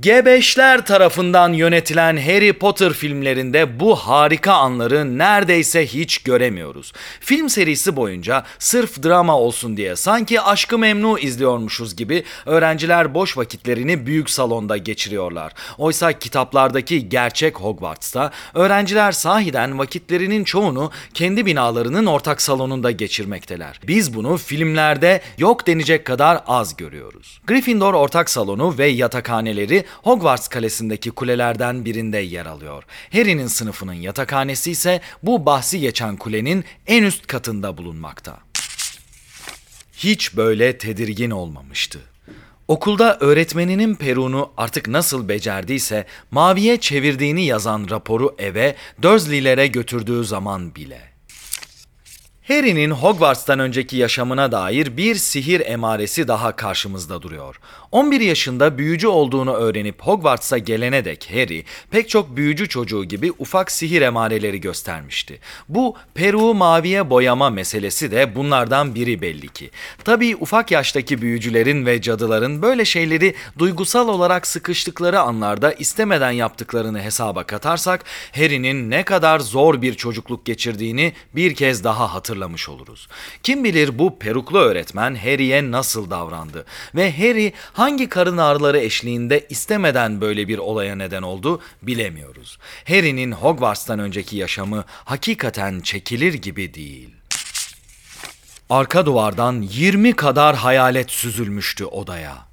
Gebeşler 0.00 0.86
tarafından 0.86 1.52
yönetilen 1.52 2.16
Harry 2.16 2.52
Potter 2.52 2.92
filmlerinde 2.92 3.80
bu 3.80 3.96
harika 3.96 4.52
anları 4.52 5.18
neredeyse 5.18 5.86
hiç 5.86 6.18
göremiyoruz. 6.18 6.92
Film 7.20 7.48
serisi 7.48 7.96
boyunca 7.96 8.44
sırf 8.58 9.02
drama 9.02 9.38
olsun 9.38 9.76
diye 9.76 9.96
sanki 9.96 10.40
Aşkı 10.40 10.78
Memnu 10.78 11.18
izliyormuşuz 11.18 11.96
gibi 11.96 12.24
öğrenciler 12.46 13.14
boş 13.14 13.36
vakitlerini 13.36 14.06
büyük 14.06 14.30
salonda 14.30 14.76
geçiriyorlar. 14.76 15.52
Oysa 15.78 16.12
kitaplardaki 16.12 17.08
gerçek 17.08 17.56
Hogwarts'ta 17.60 18.30
öğrenciler 18.54 19.12
sahiden 19.12 19.78
vakitlerinin 19.78 20.44
çoğunu 20.44 20.90
kendi 21.14 21.46
binalarının 21.46 22.06
ortak 22.06 22.42
salonunda 22.42 22.90
geçirmekteler. 22.90 23.80
Biz 23.86 24.14
bunu 24.14 24.36
filmlerde 24.36 25.20
yok 25.38 25.66
denecek 25.66 26.04
kadar 26.04 26.40
az 26.46 26.76
görüyoruz. 26.76 27.40
Gryffindor 27.46 27.94
ortak 27.94 28.30
salonu 28.30 28.78
ve 28.78 28.86
yatakhaneleri 28.86 29.77
Hogwarts 30.02 30.48
Kalesi'ndeki 30.48 31.10
kulelerden 31.10 31.84
birinde 31.84 32.18
yer 32.18 32.46
alıyor. 32.46 32.84
Harry'nin 33.12 33.46
sınıfının 33.46 33.92
yatakhanesi 33.92 34.70
ise 34.70 35.00
bu 35.22 35.46
bahsi 35.46 35.80
geçen 35.80 36.16
kulenin 36.16 36.64
en 36.86 37.02
üst 37.02 37.26
katında 37.26 37.76
bulunmakta. 37.76 38.38
Hiç 39.92 40.36
böyle 40.36 40.78
tedirgin 40.78 41.30
olmamıştı. 41.30 42.00
Okulda 42.68 43.18
öğretmeninin 43.20 43.94
peruğunu 43.94 44.52
artık 44.56 44.88
nasıl 44.88 45.28
becerdiyse 45.28 46.06
maviye 46.30 46.80
çevirdiğini 46.80 47.44
yazan 47.44 47.86
raporu 47.90 48.34
eve 48.38 48.76
Dursley'lere 49.02 49.66
götürdüğü 49.66 50.24
zaman 50.24 50.74
bile. 50.74 51.17
Harry'nin 52.48 52.90
Hogwarts'tan 52.90 53.58
önceki 53.58 53.96
yaşamına 53.96 54.52
dair 54.52 54.96
bir 54.96 55.14
sihir 55.14 55.62
emaresi 55.66 56.28
daha 56.28 56.56
karşımızda 56.56 57.22
duruyor. 57.22 57.60
11 57.92 58.20
yaşında 58.20 58.78
büyücü 58.78 59.06
olduğunu 59.06 59.52
öğrenip 59.52 60.02
Hogwarts'a 60.02 60.58
gelene 60.58 61.04
dek 61.04 61.30
Harry 61.32 61.64
pek 61.90 62.08
çok 62.08 62.36
büyücü 62.36 62.68
çocuğu 62.68 63.04
gibi 63.04 63.32
ufak 63.38 63.70
sihir 63.70 64.02
emareleri 64.02 64.60
göstermişti. 64.60 65.40
Bu 65.68 65.96
peruğu 66.14 66.54
maviye 66.54 67.10
boyama 67.10 67.50
meselesi 67.50 68.10
de 68.10 68.34
bunlardan 68.34 68.94
biri 68.94 69.22
belli 69.22 69.48
ki. 69.48 69.70
Tabii 70.04 70.36
ufak 70.36 70.70
yaştaki 70.70 71.22
büyücülerin 71.22 71.86
ve 71.86 72.00
cadıların 72.00 72.62
böyle 72.62 72.84
şeyleri 72.84 73.34
duygusal 73.58 74.08
olarak 74.08 74.46
sıkıştıkları 74.46 75.20
anlarda 75.20 75.72
istemeden 75.72 76.30
yaptıklarını 76.30 77.02
hesaba 77.02 77.44
katarsak 77.44 78.04
Harry'nin 78.34 78.90
ne 78.90 79.02
kadar 79.02 79.40
zor 79.40 79.82
bir 79.82 79.94
çocukluk 79.94 80.46
geçirdiğini 80.46 81.12
bir 81.34 81.54
kez 81.54 81.84
daha 81.84 82.14
hatırlamış 82.38 82.68
oluruz. 82.68 83.08
Kim 83.42 83.64
bilir 83.64 83.98
bu 83.98 84.18
peruklu 84.18 84.58
öğretmen 84.58 85.14
Harry'e 85.14 85.70
nasıl 85.70 86.10
davrandı 86.10 86.64
ve 86.94 87.12
Harry 87.12 87.52
hangi 87.72 88.08
karın 88.08 88.38
ağrıları 88.38 88.78
eşliğinde 88.78 89.46
istemeden 89.50 90.20
böyle 90.20 90.48
bir 90.48 90.58
olaya 90.58 90.96
neden 90.96 91.22
oldu 91.22 91.60
bilemiyoruz. 91.82 92.58
Harry'nin 92.88 93.32
Hogwarts'tan 93.32 93.98
önceki 93.98 94.36
yaşamı 94.36 94.84
hakikaten 95.04 95.80
çekilir 95.80 96.34
gibi 96.34 96.74
değil. 96.74 97.10
Arka 98.70 99.06
duvardan 99.06 99.62
20 99.62 100.12
kadar 100.12 100.56
hayalet 100.56 101.10
süzülmüştü 101.10 101.84
odaya. 101.84 102.47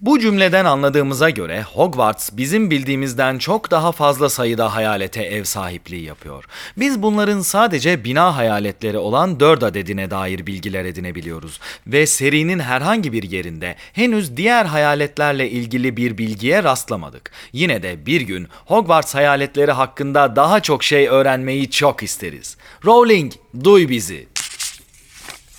Bu 0.00 0.20
cümleden 0.20 0.64
anladığımıza 0.64 1.30
göre 1.30 1.62
Hogwarts 1.62 2.30
bizim 2.32 2.70
bildiğimizden 2.70 3.38
çok 3.38 3.70
daha 3.70 3.92
fazla 3.92 4.28
sayıda 4.28 4.74
hayalete 4.74 5.22
ev 5.22 5.44
sahipliği 5.44 6.04
yapıyor. 6.04 6.44
Biz 6.76 7.02
bunların 7.02 7.40
sadece 7.40 8.04
bina 8.04 8.36
hayaletleri 8.36 8.98
olan 8.98 9.40
4 9.40 9.62
adedine 9.62 10.10
dair 10.10 10.46
bilgiler 10.46 10.84
edinebiliyoruz 10.84 11.60
ve 11.86 12.06
serinin 12.06 12.58
herhangi 12.58 13.12
bir 13.12 13.22
yerinde 13.22 13.76
henüz 13.92 14.36
diğer 14.36 14.64
hayaletlerle 14.64 15.50
ilgili 15.50 15.96
bir 15.96 16.18
bilgiye 16.18 16.62
rastlamadık. 16.62 17.30
Yine 17.52 17.82
de 17.82 18.06
bir 18.06 18.20
gün 18.20 18.48
Hogwarts 18.66 19.14
hayaletleri 19.14 19.72
hakkında 19.72 20.36
daha 20.36 20.60
çok 20.60 20.84
şey 20.84 21.08
öğrenmeyi 21.08 21.70
çok 21.70 22.02
isteriz. 22.02 22.56
Rowling, 22.84 23.32
duy 23.64 23.88
bizi. 23.88 24.28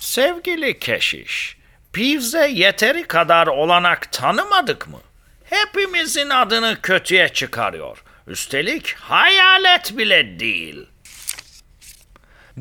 Sevgili 0.00 0.78
keşiş, 0.78 1.59
Peeves'e 1.92 2.46
yeteri 2.48 3.06
kadar 3.06 3.46
olanak 3.46 4.12
tanımadık 4.12 4.88
mı? 4.88 5.00
Hepimizin 5.44 6.30
adını 6.30 6.76
kötüye 6.82 7.28
çıkarıyor. 7.28 8.02
Üstelik 8.26 8.94
hayalet 8.94 9.98
bile 9.98 10.40
değil. 10.40 10.86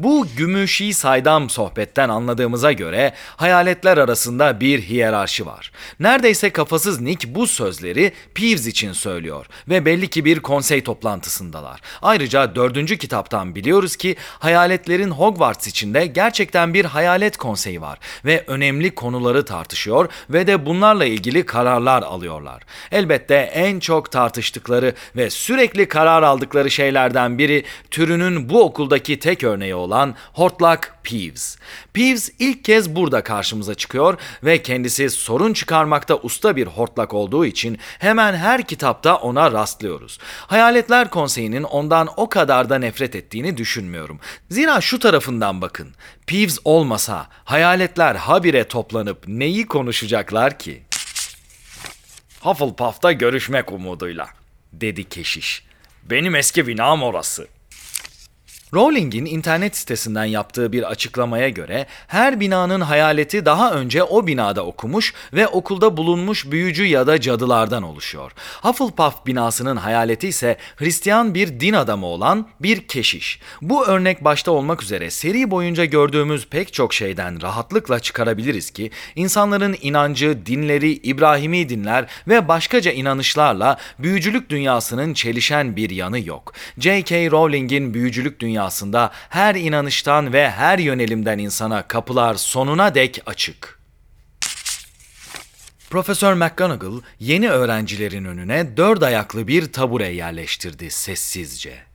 Bu 0.04 0.28
gümüşi 0.38 0.94
saydam 0.94 1.50
sohbetten 1.50 2.10
anladığımıza 2.10 2.72
göre 2.72 3.14
hayaletler 3.36 3.98
arasında 3.98 4.60
bir 4.60 4.82
hiyerarşi 4.82 5.46
var. 5.46 5.72
Neredeyse 6.00 6.50
kafasız 6.50 7.02
Nick 7.02 7.36
bu 7.36 7.48
sözleri 7.48 8.14
Peeves 8.34 8.68
için 8.68 8.94
söylüyor 8.94 9.46
ve 9.70 9.86
belli 9.86 10.08
ki 10.08 10.26
bir 10.26 10.40
konsey 10.40 10.84
toplantısındalar. 10.84 11.82
Ayrıca 12.02 12.56
dördüncü 12.56 12.98
kitaptan 12.98 13.56
biliyoruz 13.56 13.96
ki 13.96 14.16
hayaletlerin 14.40 15.12
Hogwarts 15.12 15.68
içinde 15.68 16.06
gerçekten 16.06 16.74
bir 16.74 16.86
hayalet 16.86 17.38
konseyi 17.38 17.82
var 17.82 18.00
ve 18.26 18.44
önemli 18.48 18.96
konuları 18.96 19.46
tartışıyor 19.46 20.10
ve 20.30 20.48
de 20.48 20.66
bunlarla 20.66 21.06
ilgili 21.06 21.46
kararlar 21.46 22.04
alıyorlar. 22.04 22.64
Elbette 22.92 23.36
en 23.36 23.80
çok 23.80 24.12
tartıştıkları 24.12 24.94
ve 25.16 25.30
sürekli 25.30 25.88
karar 25.88 26.24
aldıkları 26.24 26.72
şeylerden 26.72 27.38
biri 27.38 27.64
türünün 27.92 28.50
bu 28.50 28.64
okuldaki 28.64 29.20
tek 29.20 29.44
örneği 29.44 29.76
olan 29.76 29.89
Hortlak 30.34 31.00
Peeves. 31.04 31.58
Peeves 31.94 32.32
ilk 32.40 32.64
kez 32.64 32.96
burada 32.96 33.24
karşımıza 33.24 33.76
çıkıyor 33.76 34.18
ve 34.44 34.64
kendisi 34.64 35.10
sorun 35.10 35.54
çıkarmakta 35.54 36.16
usta 36.16 36.56
bir 36.56 36.68
hortlak 36.68 37.14
olduğu 37.14 37.46
için 37.46 37.80
hemen 38.00 38.36
her 38.36 38.68
kitapta 38.68 39.16
ona 39.16 39.52
rastlıyoruz. 39.52 40.20
Hayaletler 40.48 41.10
Konseyi'nin 41.10 41.64
ondan 41.64 42.10
o 42.18 42.30
kadar 42.30 42.70
da 42.70 42.80
nefret 42.80 43.16
ettiğini 43.16 43.58
düşünmüyorum. 43.58 44.20
Zira 44.50 44.82
şu 44.82 45.00
tarafından 45.00 45.62
bakın. 45.62 45.90
Peeves 46.28 46.60
olmasa 46.64 47.28
hayaletler 47.44 48.16
habire 48.16 48.68
toplanıp 48.68 49.28
neyi 49.28 49.66
konuşacaklar 49.66 50.60
ki? 50.60 50.84
Hufflepuff'ta 52.42 53.12
görüşmek 53.12 53.72
umuduyla, 53.72 54.28
dedi 54.74 55.04
keşiş. 55.04 55.64
Benim 56.04 56.36
eski 56.36 56.68
binam 56.68 57.04
orası. 57.04 57.48
Rowling'in 58.74 59.26
internet 59.26 59.76
sitesinden 59.76 60.26
yaptığı 60.26 60.72
bir 60.72 60.84
açıklamaya 60.84 61.50
göre 61.50 61.86
her 62.08 62.40
binanın 62.40 62.82
hayaleti 62.82 63.46
daha 63.46 63.72
önce 63.72 64.04
o 64.04 64.28
binada 64.28 64.66
okumuş 64.66 65.14
ve 65.34 65.48
okulda 65.48 65.98
bulunmuş 65.98 66.52
büyücü 66.52 66.86
ya 66.86 67.08
da 67.08 67.22
cadılardan 67.22 67.84
oluşuyor. 67.84 68.32
Hufflepuff 68.62 69.26
binasının 69.26 69.78
hayaleti 69.78 70.28
ise 70.28 70.58
Hristiyan 70.76 71.34
bir 71.34 71.60
din 71.60 71.74
adamı 71.74 72.06
olan 72.06 72.48
bir 72.60 72.88
keşiş. 72.88 73.40
Bu 73.62 73.86
örnek 73.86 74.24
başta 74.24 74.52
olmak 74.52 74.84
üzere 74.84 75.10
seri 75.10 75.52
boyunca 75.52 75.86
gördüğümüz 75.86 76.48
pek 76.48 76.74
çok 76.74 76.94
şeyden 76.94 77.42
rahatlıkla 77.42 78.00
çıkarabiliriz 78.00 78.72
ki 78.72 78.92
insanların 79.16 79.76
inancı, 79.82 80.46
dinleri, 80.46 80.92
İbrahimi 80.92 81.70
dinler 81.70 82.06
ve 82.28 82.48
başkaca 82.48 82.92
inanışlarla 82.92 83.78
büyücülük 84.00 84.50
dünyasının 84.50 85.14
çelişen 85.14 85.76
bir 85.76 85.90
yanı 85.90 86.28
yok. 86.28 86.54
J.K. 86.78 87.32
Rowling'in 87.32 87.94
büyücülük 87.94 88.40
dünyası 88.40 88.59
dünyasında 88.60 89.12
her 89.30 89.56
inanıştan 89.56 90.34
ve 90.34 90.50
her 90.50 90.80
yönelimden 90.80 91.38
insana 91.38 91.88
kapılar 91.88 92.36
sonuna 92.36 92.96
dek 92.96 93.22
açık. 93.26 93.80
Profesör 95.90 96.34
McGonagall 96.34 97.02
yeni 97.20 97.50
öğrencilerin 97.50 98.26
önüne 98.26 98.78
dört 98.78 99.04
ayaklı 99.04 99.48
bir 99.48 99.74
tabure 99.74 100.08
yerleştirdi 100.08 100.92
sessizce. 100.92 101.89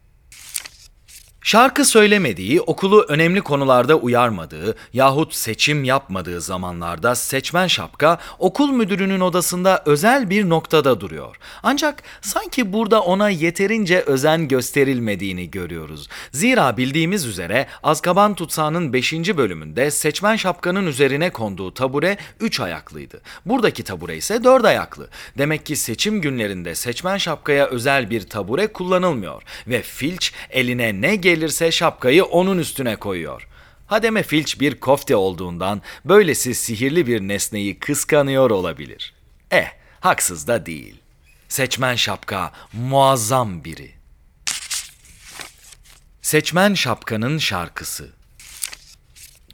Şarkı 1.46 1.84
söylemediği, 1.84 2.60
okulu 2.60 3.04
önemli 3.08 3.40
konularda 3.40 3.96
uyarmadığı 3.96 4.76
yahut 4.92 5.34
seçim 5.34 5.84
yapmadığı 5.84 6.40
zamanlarda 6.40 7.14
seçmen 7.14 7.66
şapka 7.66 8.18
okul 8.38 8.70
müdürünün 8.70 9.20
odasında 9.20 9.82
özel 9.86 10.30
bir 10.30 10.48
noktada 10.48 11.00
duruyor. 11.00 11.36
Ancak 11.62 12.02
sanki 12.20 12.72
burada 12.72 13.02
ona 13.02 13.30
yeterince 13.30 14.00
özen 14.00 14.48
gösterilmediğini 14.48 15.50
görüyoruz. 15.50 16.08
Zira 16.32 16.76
bildiğimiz 16.76 17.26
üzere 17.26 17.66
Azkaban 17.82 18.34
Tutsağı'nın 18.34 18.92
5. 18.92 19.12
bölümünde 19.12 19.90
seçmen 19.90 20.36
şapkanın 20.36 20.86
üzerine 20.86 21.30
konduğu 21.30 21.74
tabure 21.74 22.16
3 22.40 22.60
ayaklıydı. 22.60 23.20
Buradaki 23.46 23.82
tabure 23.82 24.16
ise 24.16 24.44
4 24.44 24.64
ayaklı. 24.64 25.08
Demek 25.38 25.66
ki 25.66 25.76
seçim 25.76 26.20
günlerinde 26.20 26.74
seçmen 26.74 27.16
şapkaya 27.16 27.66
özel 27.66 28.10
bir 28.10 28.28
tabure 28.28 28.66
kullanılmıyor 28.66 29.42
ve 29.66 29.82
Filch 29.82 30.26
eline 30.50 31.00
ne 31.00 31.16
gelir 31.16 31.33
gelirse 31.34 31.72
şapkayı 31.72 32.24
onun 32.24 32.58
üstüne 32.58 32.96
koyuyor. 32.96 33.48
Hademe 33.86 34.22
Filch 34.22 34.60
bir 34.60 34.80
kofte 34.80 35.16
olduğundan 35.16 35.82
böylesi 36.04 36.54
sihirli 36.54 37.06
bir 37.06 37.20
nesneyi 37.20 37.78
kıskanıyor 37.78 38.50
olabilir. 38.50 39.14
Eh, 39.50 39.68
haksız 40.00 40.48
da 40.48 40.66
değil. 40.66 40.96
Seçmen 41.48 41.94
şapka 41.94 42.52
muazzam 42.72 43.64
biri. 43.64 43.90
Seçmen 46.22 46.74
şapkanın 46.74 47.38
şarkısı. 47.38 48.10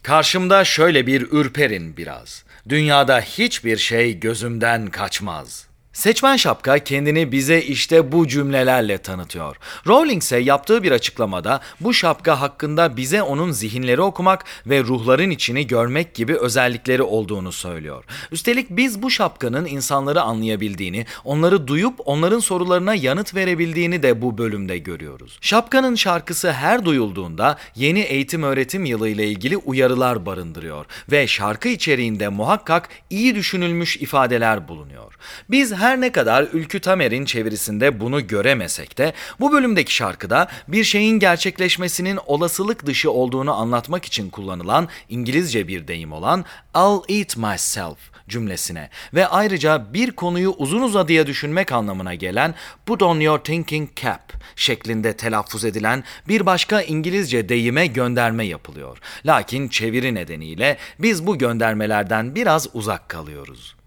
Karşımda 0.02 0.64
şöyle 0.64 1.06
bir 1.06 1.22
ürperin 1.30 1.96
biraz. 1.96 2.44
Dünyada 2.68 3.20
hiçbir 3.20 3.76
şey 3.76 4.20
gözümden 4.20 4.87
kaçmaz.'' 4.87 5.69
Seçmen 5.92 6.37
Şapka 6.37 6.78
kendini 6.78 7.32
bize 7.32 7.62
işte 7.62 8.12
bu 8.12 8.28
cümlelerle 8.28 8.99
tanıtıyor. 8.99 9.56
Rowling 9.87 10.23
ise 10.23 10.38
yaptığı 10.38 10.82
bir 10.82 10.92
açıklamada 10.92 11.61
bu 11.80 11.94
şapka 11.94 12.40
hakkında 12.40 12.97
bize 12.97 13.23
onun 13.23 13.50
zihinleri 13.50 14.00
okumak 14.00 14.44
ve 14.66 14.82
ruhların 14.82 15.30
içini 15.30 15.66
görmek 15.66 16.14
gibi 16.14 16.37
özellikleri 16.37 17.02
olduğunu 17.02 17.52
söylüyor. 17.52 18.04
Üstelik 18.32 18.70
biz 18.70 19.02
bu 19.02 19.11
şapkanın 19.11 19.66
insanları 19.66 20.23
anlayabildiğini, 20.23 21.06
onları 21.25 21.66
duyup 21.66 21.94
onların 22.04 22.38
sorularına 22.38 22.94
yanıt 22.94 23.35
verebildiğini 23.35 24.02
de 24.02 24.23
bu 24.23 24.38
bölümde 24.38 24.78
görüyoruz. 24.78 25.38
Şapkanın 25.40 25.94
şarkısı 25.94 26.52
her 26.52 26.85
duyulduğunda 26.85 27.59
yeni 27.76 28.00
eğitim 28.00 28.42
öğretim 28.42 28.85
yılı 28.85 29.09
ile 29.09 29.28
ilgili 29.28 29.56
uyarılar 29.56 30.26
barındırıyor 30.26 30.87
ve 31.12 31.26
şarkı 31.26 31.68
içeriğinde 31.68 32.28
muhakkak 32.28 32.88
iyi 33.11 33.35
düşünülmüş 33.35 33.97
ifadeler 33.97 34.68
bulunuyor. 34.68 35.14
Biz 35.50 35.79
her 35.80 36.00
ne 36.00 36.12
kadar 36.12 36.46
Ülkü 36.52 36.80
Tamer'in 36.80 37.25
çevirisinde 37.25 38.00
bunu 38.00 38.26
göremesek 38.26 38.99
de 38.99 39.12
bu 39.40 39.52
bölümdeki 39.52 39.94
şarkıda 39.94 40.49
bir 40.68 40.84
şeyin 40.84 41.18
gerçekleşmesinin 41.18 42.18
olasılık 42.26 42.87
dışı 42.87 43.10
olduğunu 43.10 43.54
anlatmak 43.54 44.04
için 44.04 44.30
kullanılan 44.30 44.88
İngilizce 45.08 45.68
bir 45.68 45.88
deyim 45.88 46.12
olan 46.12 46.44
I'll 46.76 47.18
eat 47.18 47.37
myself 47.37 47.99
cümlesine 48.28 48.90
ve 49.14 49.26
ayrıca 49.26 49.94
bir 49.94 50.10
konuyu 50.10 50.50
uzun 50.50 50.82
uzadıya 50.82 51.26
düşünmek 51.26 51.72
anlamına 51.72 52.14
gelen 52.14 52.54
put 52.87 53.02
on 53.02 53.20
your 53.20 53.38
thinking 53.38 53.88
cap 53.96 54.32
şeklinde 54.56 55.16
telaffuz 55.16 55.64
edilen 55.64 56.04
bir 56.28 56.46
başka 56.46 56.82
İngilizce 56.82 57.49
deyime 57.49 57.87
gönderme 57.87 58.44
yapılıyor. 58.44 58.99
Lakin 59.26 59.68
çeviri 59.68 60.14
nedeniyle 60.14 60.76
biz 60.99 61.26
bu 61.26 61.38
göndermelerden 61.38 62.34
biraz 62.34 62.68
uzak 62.75 63.08
kalıyoruz. 63.08 63.79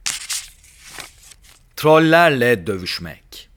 Trollerle 1.84 2.68
dövüşmek 2.68 3.50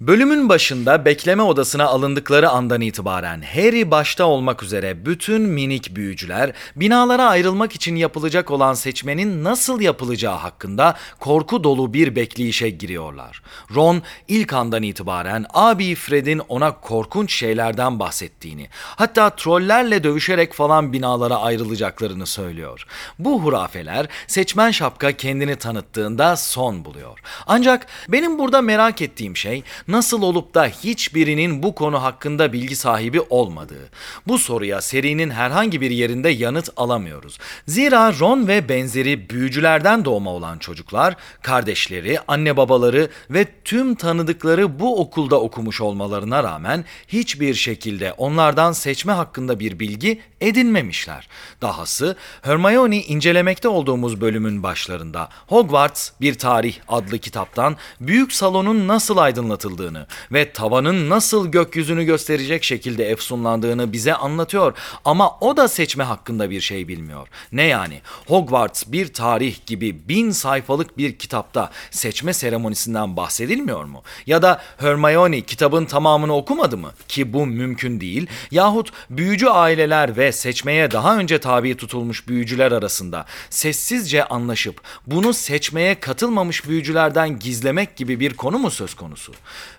Bölümün 0.00 0.48
başında 0.48 1.04
bekleme 1.04 1.42
odasına 1.42 1.84
alındıkları 1.84 2.50
andan 2.50 2.80
itibaren 2.80 3.42
Harry 3.42 3.90
başta 3.90 4.24
olmak 4.24 4.62
üzere 4.62 5.06
bütün 5.06 5.42
minik 5.42 5.96
büyücüler 5.96 6.52
binalara 6.76 7.24
ayrılmak 7.24 7.74
için 7.74 7.96
yapılacak 7.96 8.50
olan 8.50 8.74
seçmenin 8.74 9.44
nasıl 9.44 9.80
yapılacağı 9.80 10.36
hakkında 10.36 10.96
korku 11.18 11.64
dolu 11.64 11.94
bir 11.94 12.16
bekleyişe 12.16 12.70
giriyorlar. 12.70 13.42
Ron 13.74 14.02
ilk 14.28 14.52
andan 14.52 14.82
itibaren 14.82 15.46
abi 15.54 15.94
Fred'in 15.94 16.38
ona 16.38 16.80
korkunç 16.80 17.34
şeylerden 17.34 17.98
bahsettiğini, 17.98 18.68
hatta 18.72 19.30
trollerle 19.30 20.04
dövüşerek 20.04 20.52
falan 20.52 20.92
binalara 20.92 21.36
ayrılacaklarını 21.36 22.26
söylüyor. 22.26 22.86
Bu 23.18 23.42
hurafeler 23.42 24.08
seçmen 24.26 24.70
şapka 24.70 25.12
kendini 25.12 25.56
tanıttığında 25.56 26.36
son 26.36 26.84
buluyor. 26.84 27.18
Ancak 27.46 27.86
benim 28.08 28.38
burada 28.38 28.62
merak 28.62 29.02
ettiğim 29.02 29.36
şey 29.36 29.62
nasıl 29.90 30.22
olup 30.22 30.54
da 30.54 30.66
hiçbirinin 30.66 31.62
bu 31.62 31.74
konu 31.74 32.02
hakkında 32.02 32.52
bilgi 32.52 32.76
sahibi 32.76 33.20
olmadığı. 33.20 33.88
Bu 34.26 34.38
soruya 34.38 34.80
serinin 34.80 35.30
herhangi 35.30 35.80
bir 35.80 35.90
yerinde 35.90 36.28
yanıt 36.28 36.68
alamıyoruz. 36.76 37.38
Zira 37.66 38.12
Ron 38.20 38.48
ve 38.48 38.68
benzeri 38.68 39.30
büyücülerden 39.30 40.04
doğma 40.04 40.30
olan 40.30 40.58
çocuklar, 40.58 41.16
kardeşleri, 41.42 42.18
anne 42.28 42.56
babaları 42.56 43.10
ve 43.30 43.46
tüm 43.64 43.94
tanıdıkları 43.94 44.80
bu 44.80 45.00
okulda 45.00 45.40
okumuş 45.40 45.80
olmalarına 45.80 46.42
rağmen 46.42 46.84
hiçbir 47.08 47.54
şekilde 47.54 48.12
onlardan 48.12 48.72
seçme 48.72 49.12
hakkında 49.12 49.60
bir 49.60 49.78
bilgi 49.78 50.20
edinmemişler. 50.40 51.28
Dahası 51.62 52.16
Hermione 52.42 53.02
incelemekte 53.02 53.68
olduğumuz 53.68 54.20
bölümün 54.20 54.62
başlarında 54.62 55.28
Hogwarts 55.46 56.10
bir 56.20 56.34
tarih 56.34 56.76
adlı 56.88 57.18
kitaptan 57.18 57.76
büyük 58.00 58.32
salonun 58.32 58.88
nasıl 58.88 59.16
aydınlatıldığını 59.16 59.79
ve 60.32 60.52
tavanın 60.52 61.10
nasıl 61.10 61.48
gökyüzünü 61.48 62.04
gösterecek 62.04 62.64
şekilde 62.64 63.10
efsunlandığını 63.10 63.92
bize 63.92 64.14
anlatıyor 64.14 64.76
ama 65.04 65.38
o 65.40 65.56
da 65.56 65.68
seçme 65.68 66.04
hakkında 66.04 66.50
bir 66.50 66.60
şey 66.60 66.88
bilmiyor. 66.88 67.28
Ne 67.52 67.62
yani 67.62 68.00
Hogwarts 68.26 68.84
bir 68.86 69.12
tarih 69.12 69.66
gibi 69.66 70.08
bin 70.08 70.30
sayfalık 70.30 70.98
bir 70.98 71.18
kitapta 71.18 71.70
seçme 71.90 72.32
seremonisinden 72.32 73.16
bahsedilmiyor 73.16 73.84
mu? 73.84 74.02
Ya 74.26 74.42
da 74.42 74.62
Hermione 74.78 75.40
kitabın 75.40 75.84
tamamını 75.84 76.36
okumadı 76.36 76.76
mı? 76.76 76.92
Ki 77.08 77.32
bu 77.32 77.46
mümkün 77.46 78.00
değil. 78.00 78.26
Yahut 78.50 78.92
büyücü 79.10 79.46
aileler 79.46 80.16
ve 80.16 80.32
seçmeye 80.32 80.90
daha 80.90 81.18
önce 81.18 81.40
tabi 81.40 81.76
tutulmuş 81.76 82.28
büyücüler 82.28 82.72
arasında 82.72 83.26
sessizce 83.50 84.24
anlaşıp 84.24 84.80
bunu 85.06 85.34
seçmeye 85.34 86.00
katılmamış 86.00 86.68
büyücülerden 86.68 87.38
gizlemek 87.38 87.96
gibi 87.96 88.20
bir 88.20 88.34
konu 88.34 88.58
mu 88.58 88.70
söz 88.70 88.94
konusu? 88.94 89.32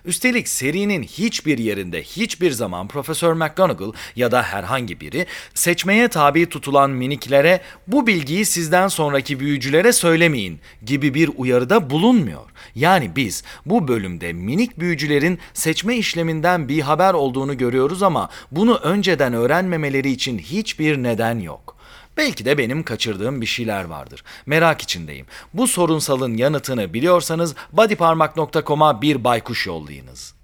Üstelik 0.04 0.48
serinin 0.48 1.02
hiçbir 1.02 1.58
yerinde 1.58 2.02
hiçbir 2.02 2.50
zaman 2.50 2.88
Profesör 2.88 3.32
McGonagall 3.32 3.92
ya 4.16 4.30
da 4.30 4.42
herhangi 4.42 5.00
biri 5.00 5.26
seçmeye 5.54 6.08
tabi 6.08 6.48
tutulan 6.48 6.90
miniklere 6.90 7.60
bu 7.86 8.06
bilgiyi 8.06 8.44
sizden 8.46 8.88
sonraki 8.88 9.40
büyücülere 9.40 9.92
söylemeyin 9.92 10.60
gibi 10.84 11.14
bir 11.14 11.30
uyarıda 11.36 11.90
bulunmuyor. 11.90 12.50
Yani 12.74 13.16
biz 13.16 13.44
bu 13.66 13.88
bölümde 13.88 14.32
minik 14.32 14.78
büyücülerin 14.78 15.38
seçme 15.54 15.96
işleminden 15.96 16.68
bir 16.68 16.80
haber 16.80 17.14
olduğunu 17.14 17.56
görüyoruz 17.56 18.02
ama 18.02 18.28
bunu 18.50 18.76
önceden 18.76 19.32
öğrenmemeleri 19.32 20.10
için 20.10 20.38
hiçbir 20.38 21.02
neden 21.02 21.38
yok. 21.38 21.81
Belki 22.16 22.44
de 22.44 22.58
benim 22.58 22.82
kaçırdığım 22.82 23.40
bir 23.40 23.46
şeyler 23.46 23.84
vardır. 23.84 24.24
Merak 24.46 24.82
içindeyim. 24.82 25.26
Bu 25.54 25.66
sorunsalın 25.68 26.36
yanıtını 26.36 26.94
biliyorsanız 26.94 27.54
bodyparmak.com'a 27.72 29.02
bir 29.02 29.24
baykuş 29.24 29.66
yollayınız. 29.66 30.34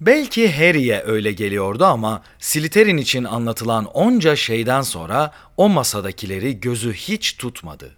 Belki 0.00 0.52
Harry'e 0.52 1.02
öyle 1.06 1.32
geliyordu 1.32 1.84
ama 1.84 2.22
Slytherin 2.38 2.96
için 2.96 3.24
anlatılan 3.24 3.84
onca 3.84 4.36
şeyden 4.36 4.82
sonra 4.82 5.32
o 5.56 5.68
masadakileri 5.68 6.60
gözü 6.60 6.92
hiç 6.92 7.36
tutmadı. 7.36 7.96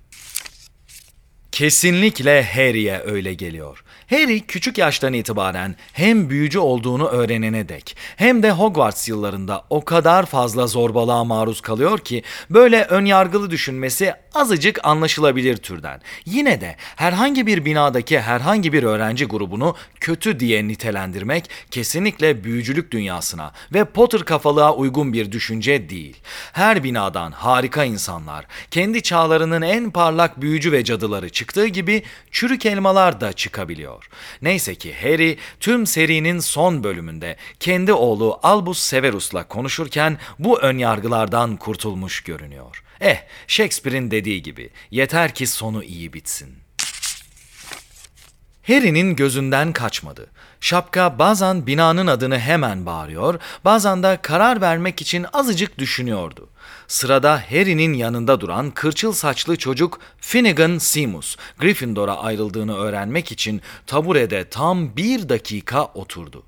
Kesinlikle 1.56 2.44
Harry'e 2.44 3.02
öyle 3.04 3.34
geliyor. 3.34 3.84
Harry 4.10 4.40
küçük 4.40 4.78
yaştan 4.78 5.12
itibaren 5.12 5.76
hem 5.92 6.30
büyücü 6.30 6.58
olduğunu 6.58 7.08
öğrenene 7.08 7.68
dek 7.68 7.96
hem 8.16 8.42
de 8.42 8.50
Hogwarts 8.50 9.08
yıllarında 9.08 9.64
o 9.70 9.84
kadar 9.84 10.26
fazla 10.26 10.66
zorbalığa 10.66 11.24
maruz 11.24 11.60
kalıyor 11.60 11.98
ki 11.98 12.22
böyle 12.50 12.84
önyargılı 12.84 13.50
düşünmesi 13.50 14.14
azıcık 14.34 14.84
anlaşılabilir 14.84 15.56
türden. 15.56 16.00
Yine 16.26 16.60
de 16.60 16.76
herhangi 16.96 17.46
bir 17.46 17.64
binadaki 17.64 18.20
herhangi 18.20 18.72
bir 18.72 18.82
öğrenci 18.82 19.24
grubunu 19.24 19.76
kötü 20.00 20.40
diye 20.40 20.68
nitelendirmek 20.68 21.50
kesinlikle 21.70 22.44
büyücülük 22.44 22.90
dünyasına 22.90 23.52
ve 23.74 23.84
Potter 23.84 24.22
kafalığa 24.22 24.74
uygun 24.74 25.12
bir 25.12 25.32
düşünce 25.32 25.88
değil. 25.88 26.16
Her 26.52 26.84
binadan 26.84 27.32
harika 27.32 27.84
insanlar, 27.84 28.46
kendi 28.70 29.02
çağlarının 29.02 29.62
en 29.62 29.90
parlak 29.90 30.40
büyücü 30.40 30.72
ve 30.72 30.84
cadıları 30.84 31.30
çıktığı 31.46 31.66
gibi 31.66 32.02
çürük 32.30 32.66
elmalar 32.66 33.20
da 33.20 33.32
çıkabiliyor. 33.32 34.08
Neyse 34.42 34.74
ki 34.74 34.94
Harry 35.02 35.38
tüm 35.60 35.86
serinin 35.86 36.38
son 36.38 36.84
bölümünde 36.84 37.36
kendi 37.60 37.92
oğlu 37.92 38.40
Albus 38.42 38.78
Severus'la 38.78 39.48
konuşurken 39.48 40.18
bu 40.38 40.60
önyargılardan 40.60 41.56
kurtulmuş 41.56 42.20
görünüyor. 42.20 42.82
Eh, 43.00 43.16
Shakespeare'in 43.46 44.10
dediği 44.10 44.42
gibi 44.42 44.70
yeter 44.90 45.34
ki 45.34 45.46
sonu 45.46 45.84
iyi 45.84 46.12
bitsin. 46.12 46.54
Harry'nin 48.66 49.16
gözünden 49.16 49.72
kaçmadı. 49.72 50.30
Şapka 50.60 51.18
bazen 51.18 51.66
binanın 51.66 52.06
adını 52.06 52.38
hemen 52.38 52.86
bağırıyor, 52.86 53.40
bazen 53.64 54.02
de 54.02 54.18
karar 54.22 54.60
vermek 54.60 55.00
için 55.00 55.26
azıcık 55.32 55.78
düşünüyordu. 55.78 56.48
Sırada 56.88 57.42
Harry'nin 57.50 57.92
yanında 57.92 58.40
duran 58.40 58.70
kırçıl 58.70 59.12
saçlı 59.12 59.56
çocuk 59.56 60.00
Finnegan 60.20 60.78
Seamus, 60.78 61.36
Gryffindor'a 61.58 62.18
ayrıldığını 62.18 62.76
öğrenmek 62.76 63.32
için 63.32 63.62
taburede 63.86 64.48
tam 64.48 64.96
bir 64.96 65.28
dakika 65.28 65.84
oturdu. 65.84 66.42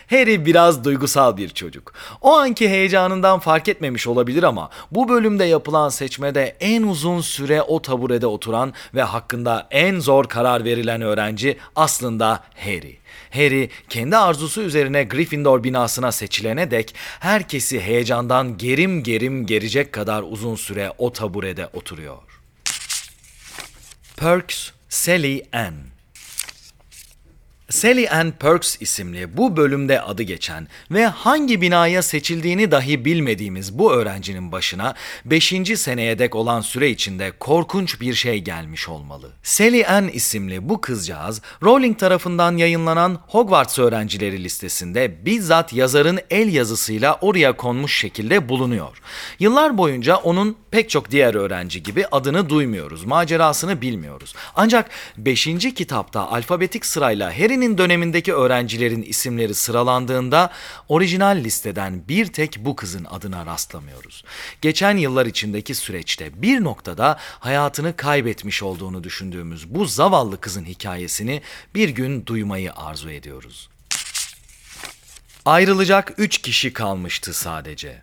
Harry 0.10 0.46
biraz 0.46 0.84
duygusal 0.84 1.38
bir 1.38 1.50
çocuk. 1.50 1.94
O 2.22 2.34
anki 2.38 2.70
heyecanından 2.70 3.40
fark 3.40 3.68
etmemiş 3.68 4.08
olabilir 4.08 4.44
ama 4.44 4.70
bu 4.92 5.10
bölümde 5.10 5.46
yapılan 5.46 5.90
seçmede 5.90 6.58
en 6.60 6.84
uzun 6.84 7.22
süre 7.22 7.62
o 7.62 7.82
taburede 7.82 8.28
oturan 8.28 8.74
ve 8.96 9.04
hakkında 9.04 9.68
en 9.72 10.00
zor 10.00 10.26
karar 10.26 10.64
verilen 10.64 11.02
öğrenci 11.02 11.58
aslında 11.76 12.44
Harry. 12.56 12.98
Harry 13.34 13.70
kendi 13.90 14.18
arzusu 14.18 14.62
üzerine 14.62 15.04
Gryffindor 15.04 15.64
binasına 15.64 16.12
seçilene 16.12 16.72
dek 16.72 16.96
herkesi 17.20 17.82
heyecandan 17.82 18.58
gerim 18.58 19.04
gerim 19.04 19.46
gerecek 19.46 19.94
kadar 19.94 20.24
uzun 20.24 20.56
süre 20.56 20.92
o 20.98 21.14
taburede 21.14 21.68
oturuyor. 21.74 22.18
Perks, 24.18 24.70
Sally 24.90 25.42
Ann 25.54 25.74
Sally 27.74 28.10
Ann 28.10 28.32
Perks 28.32 28.78
isimli 28.80 29.38
bu 29.38 29.58
bölümde 29.58 30.02
adı 30.02 30.24
geçen 30.24 30.68
ve 30.92 31.06
hangi 31.06 31.62
binaya 31.62 32.02
seçildiğini 32.02 32.72
dahi 32.72 33.06
bilmediğimiz 33.06 33.80
bu 33.80 33.94
öğrencinin 33.94 34.52
başına 34.52 34.94
5. 35.26 35.54
seneye 35.76 36.20
dek 36.20 36.36
olan 36.36 36.62
süre 36.62 36.90
içinde 36.90 37.32
korkunç 37.40 38.02
bir 38.02 38.14
şey 38.14 38.40
gelmiş 38.40 38.90
olmalı. 38.90 39.32
Sally 39.44 39.86
Ann 39.88 40.08
isimli 40.08 40.70
bu 40.70 40.82
kızcağız 40.82 41.42
Rowling 41.64 42.00
tarafından 42.00 42.58
yayınlanan 42.58 43.20
Hogwarts 43.28 43.80
öğrencileri 43.80 44.44
listesinde 44.44 45.26
bizzat 45.26 45.74
yazarın 45.74 46.20
el 46.30 46.54
yazısıyla 46.54 47.18
oraya 47.22 47.54
konmuş 47.54 47.98
şekilde 47.98 48.50
bulunuyor. 48.50 49.02
Yıllar 49.40 49.78
boyunca 49.78 50.16
onun 50.16 50.58
pek 50.72 50.90
çok 50.90 51.12
diğer 51.12 51.36
öğrenci 51.36 51.84
gibi 51.84 52.06
adını 52.12 52.50
duymuyoruz, 52.50 53.06
macerasını 53.06 53.82
bilmiyoruz. 53.82 54.36
Ancak 54.56 54.90
5. 55.18 55.46
kitapta 55.76 56.32
alfabetik 56.32 56.86
sırayla 56.86 57.40
Harry'nin 57.40 57.63
Harry'nin 57.64 57.78
dönemindeki 57.78 58.34
öğrencilerin 58.34 59.02
isimleri 59.02 59.54
sıralandığında 59.54 60.52
orijinal 60.90 61.38
listeden 61.38 62.08
bir 62.08 62.26
tek 62.26 62.58
bu 62.60 62.76
kızın 62.76 63.06
adına 63.06 63.46
rastlamıyoruz. 63.46 64.24
Geçen 64.62 64.98
yıllar 64.98 65.26
içindeki 65.26 65.76
süreçte 65.76 66.42
bir 66.42 66.64
noktada 66.64 67.20
hayatını 67.40 67.96
kaybetmiş 67.96 68.64
olduğunu 68.64 69.04
düşündüğümüz 69.04 69.70
bu 69.70 69.86
zavallı 69.86 70.42
kızın 70.42 70.66
hikayesini 70.66 71.42
bir 71.76 71.90
gün 71.90 72.26
duymayı 72.26 72.74
arzu 72.74 73.10
ediyoruz. 73.10 73.70
Ayrılacak 75.46 76.14
üç 76.18 76.38
kişi 76.38 76.74
kalmıştı 76.74 77.34
sadece. 77.34 78.02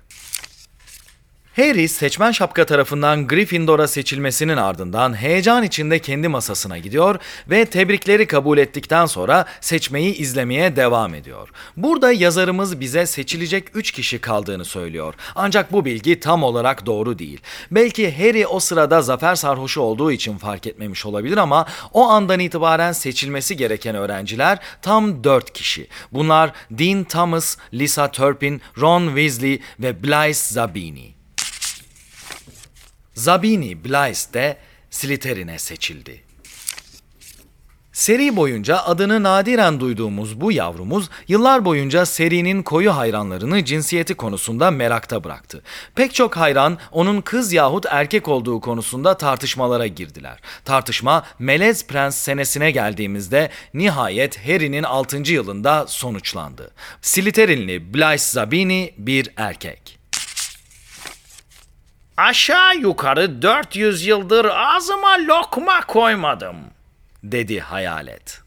Harry 1.56 1.88
seçmen 1.88 2.32
şapka 2.32 2.66
tarafından 2.66 3.26
Gryffindor'a 3.26 3.88
seçilmesinin 3.88 4.56
ardından 4.56 5.16
heyecan 5.16 5.62
içinde 5.62 5.98
kendi 5.98 6.28
masasına 6.28 6.78
gidiyor 6.78 7.16
ve 7.50 7.64
tebrikleri 7.64 8.26
kabul 8.26 8.58
ettikten 8.58 9.06
sonra 9.06 9.44
seçmeyi 9.60 10.14
izlemeye 10.14 10.76
devam 10.76 11.14
ediyor. 11.14 11.48
Burada 11.76 12.12
yazarımız 12.12 12.80
bize 12.80 13.06
seçilecek 13.06 13.64
3 13.74 13.92
kişi 13.92 14.18
kaldığını 14.18 14.64
söylüyor. 14.64 15.14
Ancak 15.34 15.72
bu 15.72 15.84
bilgi 15.84 16.20
tam 16.20 16.42
olarak 16.42 16.86
doğru 16.86 17.18
değil. 17.18 17.40
Belki 17.70 18.16
Harry 18.16 18.46
o 18.46 18.60
sırada 18.60 19.02
zafer 19.02 19.34
sarhoşu 19.34 19.80
olduğu 19.80 20.12
için 20.12 20.38
fark 20.38 20.66
etmemiş 20.66 21.06
olabilir 21.06 21.36
ama 21.36 21.66
o 21.92 22.08
andan 22.08 22.40
itibaren 22.40 22.92
seçilmesi 22.92 23.56
gereken 23.56 23.94
öğrenciler 23.96 24.58
tam 24.82 25.24
4 25.24 25.52
kişi. 25.52 25.88
Bunlar 26.12 26.52
Dean 26.70 27.04
Thomas, 27.04 27.56
Lisa 27.74 28.10
Turpin, 28.10 28.60
Ron 28.80 29.06
Weasley 29.06 29.60
ve 29.80 30.02
Blythe 30.02 30.34
Zabini. 30.34 31.19
Zabini 33.14 33.84
Blythe 33.84 34.34
de 34.34 34.56
Slytherin'e 34.90 35.58
seçildi. 35.58 36.30
Seri 37.92 38.36
boyunca 38.36 38.78
adını 38.78 39.22
nadiren 39.22 39.80
duyduğumuz 39.80 40.40
bu 40.40 40.52
yavrumuz 40.52 41.10
yıllar 41.28 41.64
boyunca 41.64 42.06
serinin 42.06 42.62
koyu 42.62 42.96
hayranlarını 42.96 43.64
cinsiyeti 43.64 44.14
konusunda 44.14 44.70
merakta 44.70 45.24
bıraktı. 45.24 45.62
Pek 45.94 46.14
çok 46.14 46.36
hayran 46.36 46.78
onun 46.92 47.20
kız 47.20 47.52
yahut 47.52 47.86
erkek 47.90 48.28
olduğu 48.28 48.60
konusunda 48.60 49.16
tartışmalara 49.16 49.86
girdiler. 49.86 50.40
Tartışma 50.64 51.24
Melez 51.38 51.86
Prens 51.86 52.16
senesine 52.16 52.70
geldiğimizde 52.70 53.50
nihayet 53.74 54.48
Harry'nin 54.48 54.82
6. 54.82 55.16
yılında 55.16 55.86
sonuçlandı. 55.86 56.70
Slytherinli 57.02 57.94
Blythe 57.94 58.18
Zabini 58.18 58.94
bir 58.98 59.30
erkek. 59.36 59.99
Aşağı 62.20 62.76
yukarı 62.76 63.42
400 63.42 64.06
yıldır 64.06 64.44
ağzıma 64.44 65.18
lokma 65.28 65.80
koymadım. 65.86 66.56
dedi 67.22 67.60
hayalet. 67.60 68.40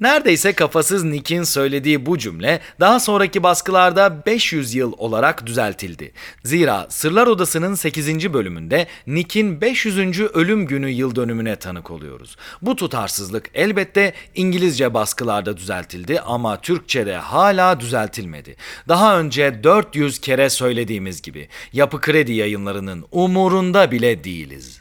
Neredeyse 0.00 0.52
kafasız 0.52 1.04
Nick'in 1.04 1.42
söylediği 1.42 2.06
bu 2.06 2.18
cümle 2.18 2.60
daha 2.80 3.00
sonraki 3.00 3.42
baskılarda 3.42 4.26
500 4.26 4.74
yıl 4.74 4.92
olarak 4.98 5.46
düzeltildi. 5.46 6.12
Zira 6.44 6.86
Sırlar 6.88 7.26
Odası'nın 7.26 7.74
8. 7.74 8.32
bölümünde 8.32 8.86
Nick'in 9.06 9.60
500. 9.60 10.20
ölüm 10.20 10.66
günü 10.66 10.88
yıl 10.88 11.14
dönümüne 11.14 11.56
tanık 11.56 11.90
oluyoruz. 11.90 12.36
Bu 12.62 12.76
tutarsızlık 12.76 13.50
elbette 13.54 14.12
İngilizce 14.34 14.94
baskılarda 14.94 15.56
düzeltildi 15.56 16.20
ama 16.20 16.60
Türkçe'de 16.60 17.16
hala 17.16 17.80
düzeltilmedi. 17.80 18.56
Daha 18.88 19.20
önce 19.20 19.64
400 19.64 20.18
kere 20.18 20.50
söylediğimiz 20.50 21.22
gibi 21.22 21.48
Yapı 21.72 22.00
Kredi 22.00 22.32
yayınlarının 22.32 23.04
umurunda 23.12 23.90
bile 23.90 24.24
değiliz. 24.24 24.80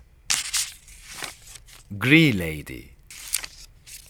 Grey 1.91 2.39
Lady 2.39 2.96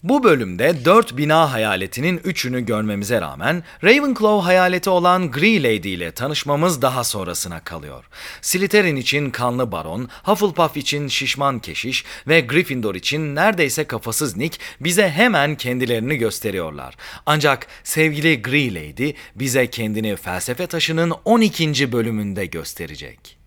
bu 0.02 0.22
bölümde 0.22 0.84
dört 0.84 1.16
bina 1.16 1.52
hayaletinin 1.52 2.20
üçünü 2.24 2.66
görmemize 2.66 3.20
rağmen 3.20 3.64
Ravenclaw 3.84 4.44
hayaleti 4.44 4.90
olan 4.90 5.30
Grey 5.30 5.62
Lady 5.62 5.94
ile 5.94 6.12
tanışmamız 6.12 6.82
daha 6.82 7.04
sonrasına 7.04 7.64
kalıyor. 7.64 8.04
Slytherin 8.42 8.96
için 8.96 9.30
kanlı 9.30 9.72
baron, 9.72 10.08
Hufflepuff 10.22 10.76
için 10.76 11.08
şişman 11.08 11.58
keşiş 11.58 12.04
ve 12.28 12.40
Gryffindor 12.40 12.94
için 12.94 13.34
neredeyse 13.34 13.84
kafasız 13.84 14.36
Nick 14.36 14.58
bize 14.80 15.10
hemen 15.10 15.56
kendilerini 15.56 16.16
gösteriyorlar. 16.16 16.96
Ancak 17.26 17.66
sevgili 17.84 18.42
Grey 18.42 18.74
Lady 18.74 19.12
bize 19.34 19.66
kendini 19.70 20.16
felsefe 20.16 20.66
taşının 20.66 21.14
12. 21.24 21.92
bölümünde 21.92 22.46
gösterecek. 22.46 23.38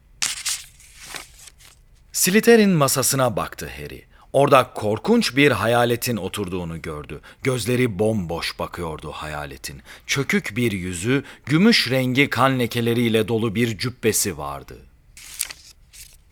Slytherin 2.11 2.69
masasına 2.69 3.35
baktı 3.35 3.69
Harry. 3.77 4.11
Orada 4.33 4.73
korkunç 4.73 5.35
bir 5.35 5.51
hayaletin 5.51 6.17
oturduğunu 6.17 6.81
gördü. 6.81 7.21
Gözleri 7.43 7.99
bomboş 7.99 8.59
bakıyordu 8.59 9.11
hayaletin. 9.11 9.81
Çökük 10.07 10.55
bir 10.55 10.71
yüzü, 10.71 11.23
gümüş 11.45 11.91
rengi 11.91 12.29
kan 12.29 12.59
lekeleriyle 12.59 13.27
dolu 13.27 13.55
bir 13.55 13.77
cübbesi 13.77 14.37
vardı. 14.37 14.77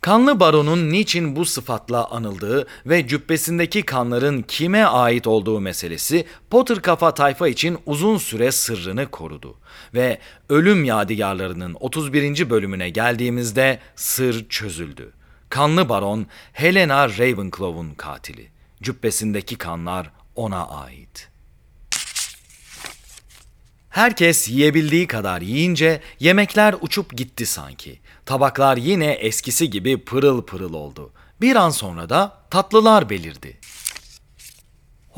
Kanlı 0.01 0.39
baronun 0.39 0.89
niçin 0.91 1.35
bu 1.35 1.45
sıfatla 1.45 2.07
anıldığı 2.07 2.67
ve 2.85 3.07
cübbesindeki 3.07 3.83
kanların 3.83 4.41
kime 4.41 4.83
ait 4.83 5.27
olduğu 5.27 5.59
meselesi 5.59 6.25
Potter 6.49 6.81
kafa 6.81 7.13
tayfa 7.13 7.47
için 7.47 7.77
uzun 7.85 8.17
süre 8.17 8.51
sırrını 8.51 9.11
korudu. 9.11 9.57
Ve 9.93 10.19
ölüm 10.49 10.83
yadigarlarının 10.83 11.77
31. 11.79 12.49
bölümüne 12.49 12.89
geldiğimizde 12.89 13.79
sır 13.95 14.49
çözüldü. 14.49 15.13
Kanlı 15.49 15.89
baron 15.89 16.27
Helena 16.53 17.09
Ravenclaw'un 17.09 17.93
katili. 17.93 18.49
Cübbesindeki 18.81 19.55
kanlar 19.55 20.11
ona 20.35 20.67
ait. 20.67 21.29
Herkes 23.89 24.49
yiyebildiği 24.49 25.07
kadar 25.07 25.41
yiyince 25.41 26.01
yemekler 26.19 26.75
uçup 26.81 27.17
gitti 27.17 27.45
sanki. 27.45 27.99
Tabaklar 28.25 28.77
yine 28.77 29.11
eskisi 29.11 29.69
gibi 29.69 30.05
pırıl 30.05 30.41
pırıl 30.41 30.73
oldu. 30.73 31.11
Bir 31.41 31.55
an 31.55 31.69
sonra 31.69 32.09
da 32.09 32.37
tatlılar 32.49 33.09
belirdi. 33.09 33.57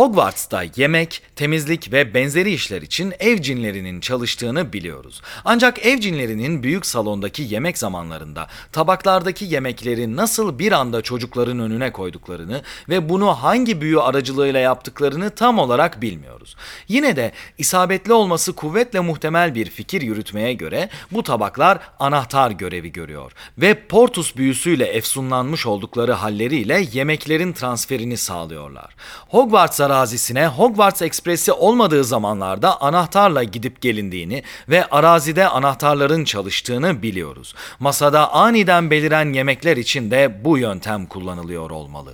Hogwarts'ta 0.01 0.63
yemek, 0.75 1.21
temizlik 1.35 1.91
ve 1.91 2.13
benzeri 2.13 2.53
işler 2.53 2.81
için 2.81 3.13
ev 3.19 3.37
cinlerinin 3.37 3.99
çalıştığını 3.99 4.73
biliyoruz. 4.73 5.21
Ancak 5.45 5.85
ev 5.85 5.99
cinlerinin 5.99 6.63
büyük 6.63 6.85
salondaki 6.85 7.43
yemek 7.43 7.77
zamanlarında 7.77 8.47
tabaklardaki 8.71 9.45
yemekleri 9.45 10.15
nasıl 10.15 10.59
bir 10.59 10.71
anda 10.71 11.01
çocukların 11.01 11.59
önüne 11.59 11.91
koyduklarını 11.91 12.61
ve 12.89 13.09
bunu 13.09 13.27
hangi 13.27 13.81
büyü 13.81 14.01
aracılığıyla 14.01 14.59
yaptıklarını 14.59 15.29
tam 15.29 15.59
olarak 15.59 16.01
bilmiyoruz. 16.01 16.55
Yine 16.87 17.15
de 17.15 17.31
isabetli 17.57 18.13
olması 18.13 18.53
kuvvetle 18.53 18.99
muhtemel 18.99 19.55
bir 19.55 19.69
fikir 19.69 20.01
yürütmeye 20.01 20.53
göre 20.53 20.89
bu 21.11 21.23
tabaklar 21.23 21.79
anahtar 21.99 22.51
görevi 22.51 22.91
görüyor 22.91 23.31
ve 23.57 23.87
Portus 23.87 24.35
büyüsüyle 24.35 24.85
efsunlanmış 24.85 25.65
oldukları 25.65 26.11
halleriyle 26.11 26.85
yemeklerin 26.91 27.53
transferini 27.53 28.17
sağlıyorlar. 28.17 28.95
Hogwarts 29.29 29.81
arazisine 29.91 30.47
Hogwarts 30.47 31.01
Ekspresi 31.01 31.51
olmadığı 31.51 32.03
zamanlarda 32.03 32.81
anahtarla 32.81 33.43
gidip 33.43 33.81
gelindiğini 33.81 34.43
ve 34.69 34.85
arazide 34.85 35.47
anahtarların 35.47 36.23
çalıştığını 36.23 37.01
biliyoruz. 37.01 37.55
Masada 37.79 38.33
aniden 38.33 38.91
beliren 38.91 39.33
yemekler 39.33 39.77
için 39.77 40.11
de 40.11 40.45
bu 40.45 40.57
yöntem 40.57 41.05
kullanılıyor 41.05 41.69
olmalı. 41.69 42.13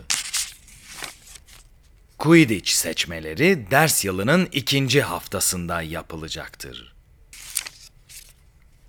Quidditch 2.18 2.70
seçmeleri 2.72 3.72
ders 3.72 4.06
yılının 4.06 4.48
ikinci 4.52 5.02
haftasında 5.02 5.82
yapılacaktır. 5.82 6.97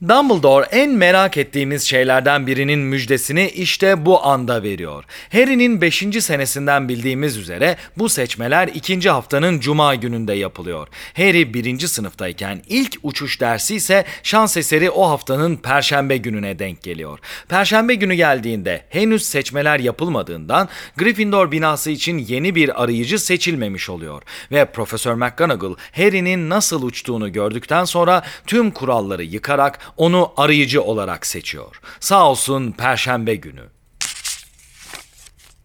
Dumbledore 0.02 0.66
en 0.70 0.90
merak 0.90 1.36
ettiğimiz 1.36 1.82
şeylerden 1.82 2.46
birinin 2.46 2.78
müjdesini 2.78 3.48
işte 3.48 4.06
bu 4.06 4.26
anda 4.26 4.62
veriyor. 4.62 5.04
Harry'nin 5.32 5.80
5. 5.80 6.04
senesinden 6.20 6.88
bildiğimiz 6.88 7.36
üzere 7.36 7.76
bu 7.96 8.08
seçmeler 8.08 8.68
2. 8.68 9.10
haftanın 9.10 9.60
cuma 9.60 9.94
gününde 9.94 10.34
yapılıyor. 10.34 10.88
Harry 11.16 11.54
1. 11.54 11.78
sınıftayken 11.78 12.62
ilk 12.68 12.96
uçuş 13.02 13.40
dersi 13.40 13.74
ise 13.74 14.04
şans 14.22 14.56
eseri 14.56 14.90
o 14.90 15.10
haftanın 15.10 15.56
perşembe 15.56 16.16
gününe 16.16 16.58
denk 16.58 16.82
geliyor. 16.82 17.18
Perşembe 17.48 17.94
günü 17.94 18.14
geldiğinde 18.14 18.84
henüz 18.88 19.22
seçmeler 19.22 19.80
yapılmadığından 19.80 20.68
Gryffindor 20.96 21.52
binası 21.52 21.90
için 21.90 22.18
yeni 22.18 22.54
bir 22.54 22.82
arayıcı 22.82 23.18
seçilmemiş 23.18 23.90
oluyor. 23.90 24.22
Ve 24.52 24.64
Profesör 24.64 25.14
McGonagall 25.14 25.74
Harry'nin 25.92 26.50
nasıl 26.50 26.82
uçtuğunu 26.82 27.32
gördükten 27.32 27.84
sonra 27.84 28.22
tüm 28.46 28.70
kuralları 28.70 29.22
yıkarak 29.22 29.87
onu 29.96 30.32
arayıcı 30.36 30.82
olarak 30.82 31.26
seçiyor. 31.26 31.80
Sağ 32.00 32.30
olsun 32.30 32.72
perşembe 32.72 33.34
günü. 33.34 33.64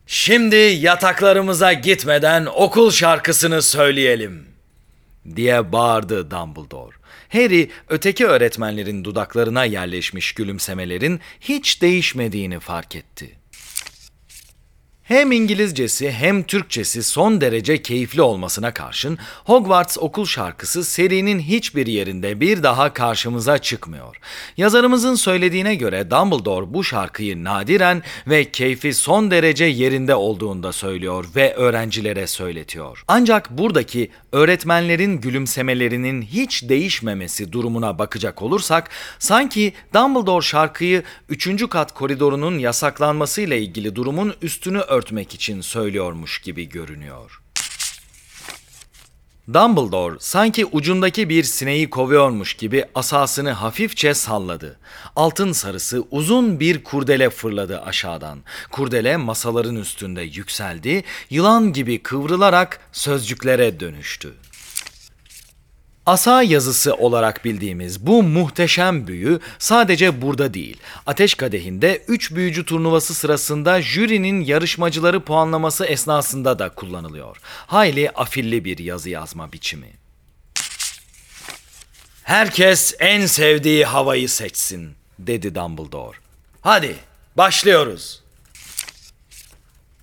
Şimdi 0.07 0.55
yataklarımıza 0.55 1.73
gitmeden 1.73 2.45
okul 2.45 2.91
şarkısını 2.91 3.61
söyleyelim 3.61 4.47
diye 5.35 5.71
bağırdı 5.71 6.31
Dumbledore. 6.31 6.95
Harry 7.29 7.69
öteki 7.89 8.27
öğretmenlerin 8.27 9.03
dudaklarına 9.03 9.65
yerleşmiş 9.65 10.33
gülümsemelerin 10.33 11.19
hiç 11.41 11.81
değişmediğini 11.81 12.59
fark 12.59 12.95
etti. 12.95 13.42
Hem 15.03 15.31
İngilizcesi 15.31 16.11
hem 16.11 16.43
Türkçesi 16.43 17.03
son 17.03 17.41
derece 17.41 17.81
keyifli 17.81 18.21
olmasına 18.21 18.73
karşın 18.73 19.17
Hogwarts 19.45 19.97
okul 19.97 20.25
şarkısı 20.25 20.83
serinin 20.83 21.39
hiçbir 21.39 21.87
yerinde 21.87 22.39
bir 22.39 22.63
daha 22.63 22.93
karşımıza 22.93 23.57
çıkmıyor. 23.57 24.15
Yazarımızın 24.57 25.15
söylediğine 25.15 25.75
göre 25.75 26.11
Dumbledore 26.11 26.73
bu 26.73 26.83
şarkıyı 26.83 27.43
nadiren 27.43 28.03
ve 28.27 28.51
keyfi 28.51 28.93
son 28.93 29.31
derece 29.31 29.65
yerinde 29.65 30.15
olduğunda 30.15 30.71
söylüyor 30.71 31.25
ve 31.35 31.53
öğrencilere 31.53 32.27
söyletiyor. 32.27 33.03
Ancak 33.07 33.49
buradaki 33.49 34.11
öğretmenlerin 34.31 35.21
gülümsemelerinin 35.21 36.21
hiç 36.21 36.69
değişmemesi 36.69 37.51
durumuna 37.51 37.99
bakacak 37.99 38.41
olursak 38.41 38.89
sanki 39.19 39.73
Dumbledore 39.93 40.45
şarkıyı 40.45 41.03
3. 41.29 41.69
kat 41.69 41.93
koridorunun 41.93 42.59
yasaklanmasıyla 42.59 43.55
ilgili 43.55 43.95
durumun 43.95 44.33
üstünü 44.41 44.79
örtmek 44.93 45.33
için 45.33 45.61
söylüyormuş 45.61 46.41
gibi 46.41 46.69
görünüyor. 46.69 47.43
Dumbledore 49.53 50.15
sanki 50.19 50.65
ucundaki 50.65 51.29
bir 51.29 51.43
sineği 51.43 51.89
kovuyormuş 51.89 52.53
gibi 52.53 52.85
asasını 52.95 53.51
hafifçe 53.51 54.13
salladı. 54.13 54.79
Altın 55.15 55.51
sarısı 55.51 56.03
uzun 56.11 56.59
bir 56.59 56.83
kurdele 56.83 57.29
fırladı 57.29 57.81
aşağıdan. 57.81 58.39
Kurdele 58.71 59.17
masaların 59.17 59.75
üstünde 59.75 60.21
yükseldi, 60.21 61.03
yılan 61.29 61.73
gibi 61.73 62.03
kıvrılarak 62.03 62.79
sözcüklere 62.91 63.79
dönüştü. 63.79 64.33
Asa 66.05 66.43
yazısı 66.43 66.93
olarak 66.93 67.45
bildiğimiz 67.45 68.07
bu 68.07 68.23
muhteşem 68.23 69.07
büyü 69.07 69.39
sadece 69.59 70.21
burada 70.21 70.53
değil. 70.53 70.77
Ateş 71.05 71.35
Kadehi'nde 71.35 72.03
3 72.07 72.35
büyücü 72.35 72.65
turnuvası 72.65 73.13
sırasında 73.13 73.81
jürinin 73.81 74.41
yarışmacıları 74.41 75.19
puanlaması 75.19 75.85
esnasında 75.85 76.59
da 76.59 76.69
kullanılıyor. 76.69 77.37
Hayli 77.43 78.09
afilli 78.09 78.65
bir 78.65 78.77
yazı 78.77 79.09
yazma 79.09 79.51
biçimi. 79.51 79.89
Herkes 82.23 82.95
en 82.99 83.25
sevdiği 83.25 83.85
havayı 83.85 84.29
seçsin, 84.29 84.91
dedi 85.19 85.55
Dumbledore. 85.55 86.17
Hadi, 86.61 86.95
başlıyoruz. 87.37 88.22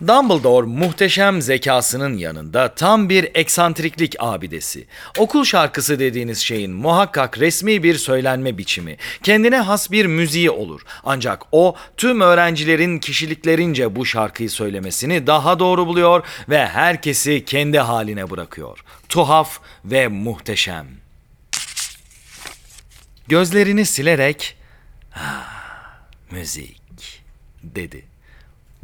Dumbledore 0.07 0.67
muhteşem 0.67 1.43
zekasının 1.43 2.17
yanında 2.17 2.75
tam 2.75 3.09
bir 3.09 3.29
eksantriklik 3.35 4.15
abidesi. 4.19 4.87
Okul 5.19 5.45
şarkısı 5.45 5.99
dediğiniz 5.99 6.39
şeyin 6.39 6.73
muhakkak 6.73 7.39
resmi 7.39 7.83
bir 7.83 7.95
söylenme 7.95 8.59
biçimi, 8.59 8.97
kendine 9.23 9.59
has 9.61 9.91
bir 9.91 10.07
müziği 10.07 10.51
olur. 10.51 10.81
Ancak 11.05 11.43
o 11.53 11.77
tüm 11.97 12.21
öğrencilerin 12.21 12.99
kişiliklerince 12.99 13.97
bu 13.97 14.07
şarkıyı 14.07 14.51
söylemesini 14.51 15.27
daha 15.27 15.59
doğru 15.59 15.87
buluyor 15.87 16.23
ve 16.49 16.67
herkesi 16.67 17.45
kendi 17.45 17.79
haline 17.79 18.31
bırakıyor. 18.31 18.85
Tuhaf 19.09 19.61
ve 19.85 20.09
muhteşem. 20.09 20.87
Gözlerini 23.29 23.87
silerek 23.87 24.57
"Ah, 25.15 25.99
müzik 26.31 27.23
dedi. 27.63 28.10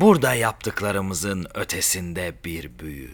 Burada 0.00 0.34
yaptıklarımızın 0.34 1.46
ötesinde 1.54 2.34
bir 2.44 2.78
büyü. 2.78 3.10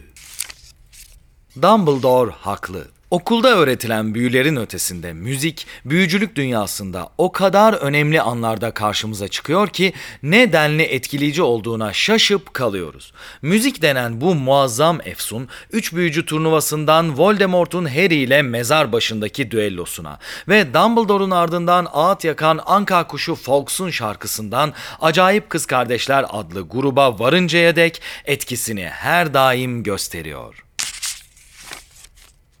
Dumbledore 1.61 2.31
haklı. 2.31 2.87
Okulda 3.13 3.49
öğretilen 3.57 4.13
büyülerin 4.13 4.55
ötesinde 4.55 5.13
müzik, 5.13 5.67
büyücülük 5.85 6.35
dünyasında 6.35 7.09
o 7.17 7.31
kadar 7.31 7.73
önemli 7.73 8.21
anlarda 8.21 8.71
karşımıza 8.71 9.27
çıkıyor 9.27 9.67
ki 9.67 9.93
ne 10.23 10.53
denli 10.53 10.83
etkileyici 10.83 11.41
olduğuna 11.41 11.93
şaşıp 11.93 12.53
kalıyoruz. 12.53 13.13
Müzik 13.41 13.81
denen 13.81 14.21
bu 14.21 14.35
muazzam 14.35 14.99
efsun, 15.05 15.49
üç 15.71 15.93
büyücü 15.93 16.25
turnuvasından 16.25 17.17
Voldemort'un 17.17 17.85
Harry 17.85 18.15
ile 18.15 18.41
mezar 18.41 18.91
başındaki 18.91 19.51
düellosuna 19.51 20.19
ve 20.47 20.73
Dumbledore'un 20.73 21.31
ardından 21.31 21.87
ağıt 21.93 22.23
yakan 22.23 22.59
Anka 22.65 23.07
kuşu 23.07 23.35
Fawkes'un 23.35 23.89
şarkısından 23.89 24.73
Acayip 25.01 25.49
Kız 25.49 25.65
Kardeşler 25.65 26.25
adlı 26.29 26.61
gruba 26.61 27.19
varıncaya 27.19 27.75
dek 27.75 28.01
etkisini 28.25 28.85
her 28.85 29.33
daim 29.33 29.83
gösteriyor. 29.83 30.63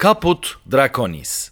Caput 0.03 0.57
Draconis 0.71 1.51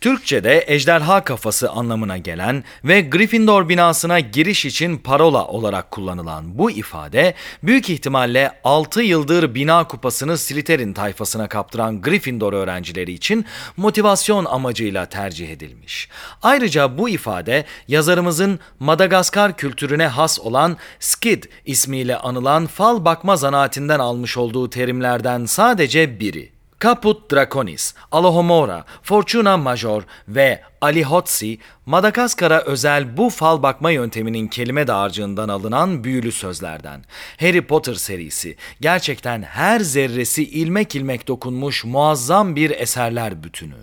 Türkçe'de 0.00 0.64
ejderha 0.66 1.24
kafası 1.24 1.70
anlamına 1.70 2.18
gelen 2.18 2.64
ve 2.84 3.00
Gryffindor 3.00 3.68
binasına 3.68 4.20
giriş 4.20 4.64
için 4.64 4.98
parola 4.98 5.46
olarak 5.46 5.90
kullanılan 5.90 6.58
bu 6.58 6.70
ifade 6.70 7.34
büyük 7.62 7.90
ihtimalle 7.90 8.60
6 8.64 9.02
yıldır 9.02 9.54
bina 9.54 9.88
kupasını 9.88 10.38
Slytherin 10.38 10.92
tayfasına 10.92 11.48
kaptıran 11.48 12.00
Gryffindor 12.00 12.52
öğrencileri 12.52 13.12
için 13.12 13.44
motivasyon 13.76 14.44
amacıyla 14.44 15.06
tercih 15.06 15.48
edilmiş. 15.48 16.08
Ayrıca 16.42 16.98
bu 16.98 17.08
ifade 17.08 17.64
yazarımızın 17.88 18.60
Madagaskar 18.80 19.56
kültürüne 19.56 20.06
has 20.06 20.40
olan 20.40 20.76
skid 21.00 21.44
ismiyle 21.66 22.16
anılan 22.16 22.66
fal 22.66 23.04
bakma 23.04 23.36
zanaatinden 23.36 23.98
almış 23.98 24.36
olduğu 24.36 24.70
terimlerden 24.70 25.44
sadece 25.44 26.20
biri. 26.20 26.57
Caput 26.80 27.32
Draconis, 27.32 27.94
Alohomora, 28.12 28.84
Fortuna 29.02 29.56
Major 29.56 30.02
ve 30.28 30.62
Alihotsi, 30.80 31.58
Madagaskar'a 31.86 32.60
özel 32.60 33.16
bu 33.16 33.30
fal 33.30 33.62
bakma 33.62 33.90
yönteminin 33.90 34.48
kelime 34.48 34.86
dağarcığından 34.86 35.48
alınan 35.48 36.04
büyülü 36.04 36.32
sözlerden. 36.32 37.04
Harry 37.40 37.66
Potter 37.66 37.94
serisi 37.94 38.56
gerçekten 38.80 39.42
her 39.42 39.80
zerresi 39.80 40.44
ilmek 40.44 40.94
ilmek 40.94 41.28
dokunmuş 41.28 41.84
muazzam 41.84 42.56
bir 42.56 42.70
eserler 42.70 43.44
bütünü. 43.44 43.76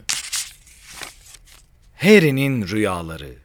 Harry'nin 2.02 2.68
rüyaları 2.68 3.45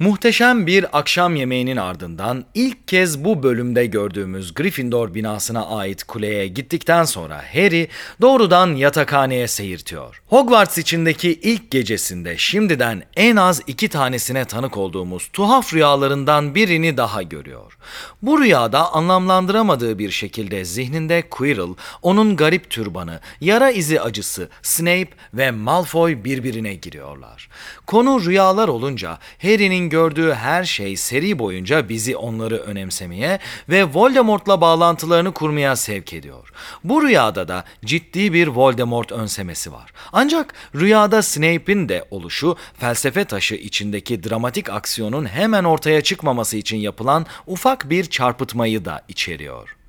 Muhteşem 0.00 0.66
bir 0.66 0.98
akşam 0.98 1.36
yemeğinin 1.36 1.76
ardından 1.76 2.44
ilk 2.54 2.88
kez 2.88 3.24
bu 3.24 3.42
bölümde 3.42 3.86
gördüğümüz 3.86 4.54
Gryffindor 4.54 5.14
binasına 5.14 5.66
ait 5.66 6.04
kuleye 6.04 6.48
gittikten 6.48 7.04
sonra 7.04 7.42
Harry 7.54 7.88
doğrudan 8.20 8.74
yatakhaneye 8.74 9.48
seyirtiyor. 9.48 10.22
Hogwarts 10.26 10.78
içindeki 10.78 11.40
ilk 11.42 11.70
gecesinde 11.70 12.38
şimdiden 12.38 13.02
en 13.16 13.36
az 13.36 13.62
iki 13.66 13.88
tanesine 13.88 14.44
tanık 14.44 14.76
olduğumuz 14.76 15.28
tuhaf 15.32 15.74
rüyalarından 15.74 16.54
birini 16.54 16.96
daha 16.96 17.22
görüyor. 17.22 17.78
Bu 18.22 18.40
rüyada 18.40 18.92
anlamlandıramadığı 18.92 19.98
bir 19.98 20.10
şekilde 20.10 20.64
zihninde 20.64 21.22
Quirrell, 21.30 21.74
onun 22.02 22.36
garip 22.36 22.70
türbanı, 22.70 23.20
yara 23.40 23.70
izi 23.70 24.00
acısı, 24.00 24.48
Snape 24.62 25.10
ve 25.34 25.50
Malfoy 25.50 26.24
birbirine 26.24 26.74
giriyorlar. 26.74 27.48
Konu 27.86 28.24
rüyalar 28.24 28.68
olunca 28.68 29.18
Harry'nin 29.42 29.89
gördüğü 29.90 30.32
her 30.34 30.64
şey 30.64 30.96
seri 30.96 31.38
boyunca 31.38 31.88
bizi 31.88 32.16
onları 32.16 32.56
önemsemeye 32.56 33.38
ve 33.68 33.84
Voldemort'la 33.84 34.60
bağlantılarını 34.60 35.32
kurmaya 35.32 35.76
sevk 35.76 36.12
ediyor. 36.12 36.52
Bu 36.84 37.02
rüyada 37.02 37.48
da 37.48 37.64
ciddi 37.84 38.32
bir 38.32 38.48
Voldemort 38.48 39.12
önsemesi 39.12 39.72
var. 39.72 39.92
Ancak 40.12 40.54
rüyada 40.74 41.22
Snape'in 41.22 41.88
de 41.88 42.04
oluşu 42.10 42.56
felsefe 42.78 43.24
taşı 43.24 43.54
içindeki 43.54 44.22
dramatik 44.22 44.70
aksiyonun 44.70 45.26
hemen 45.26 45.64
ortaya 45.64 46.00
çıkmaması 46.00 46.56
için 46.56 46.76
yapılan 46.76 47.26
ufak 47.46 47.90
bir 47.90 48.04
çarpıtmayı 48.04 48.84
da 48.84 49.04
içeriyor. 49.08 49.79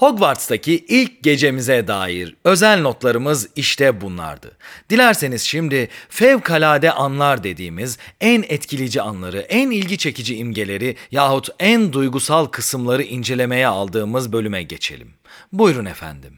Hogwarts'taki 0.00 0.84
ilk 0.88 1.22
gecemize 1.22 1.88
dair 1.88 2.36
özel 2.44 2.80
notlarımız 2.80 3.48
işte 3.56 4.00
bunlardı. 4.00 4.56
Dilerseniz 4.90 5.42
şimdi 5.42 5.88
fevkalade 6.08 6.92
anlar 6.92 7.44
dediğimiz 7.44 7.98
en 8.20 8.44
etkileyici 8.48 9.02
anları, 9.02 9.38
en 9.38 9.70
ilgi 9.70 9.98
çekici 9.98 10.36
imgeleri 10.36 10.96
yahut 11.10 11.48
en 11.58 11.92
duygusal 11.92 12.46
kısımları 12.46 13.02
incelemeye 13.02 13.66
aldığımız 13.66 14.32
bölüme 14.32 14.62
geçelim. 14.62 15.14
Buyurun 15.52 15.84
efendim. 15.84 16.34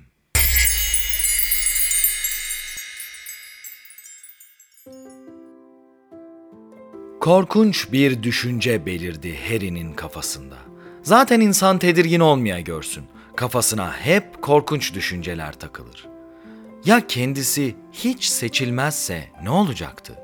Korkunç 7.20 7.92
bir 7.92 8.22
düşünce 8.22 8.86
belirdi 8.86 9.38
Harry'nin 9.48 9.92
kafasında. 9.92 10.56
Zaten 11.02 11.40
insan 11.40 11.78
tedirgin 11.78 12.20
olmaya 12.20 12.60
görsün. 12.60 13.04
Kafasına 13.36 13.92
hep 13.92 14.42
korkunç 14.42 14.94
düşünceler 14.94 15.52
takılır. 15.52 16.08
Ya 16.84 17.06
kendisi 17.06 17.76
hiç 17.92 18.24
seçilmezse 18.24 19.30
ne 19.42 19.50
olacaktı? 19.50 20.21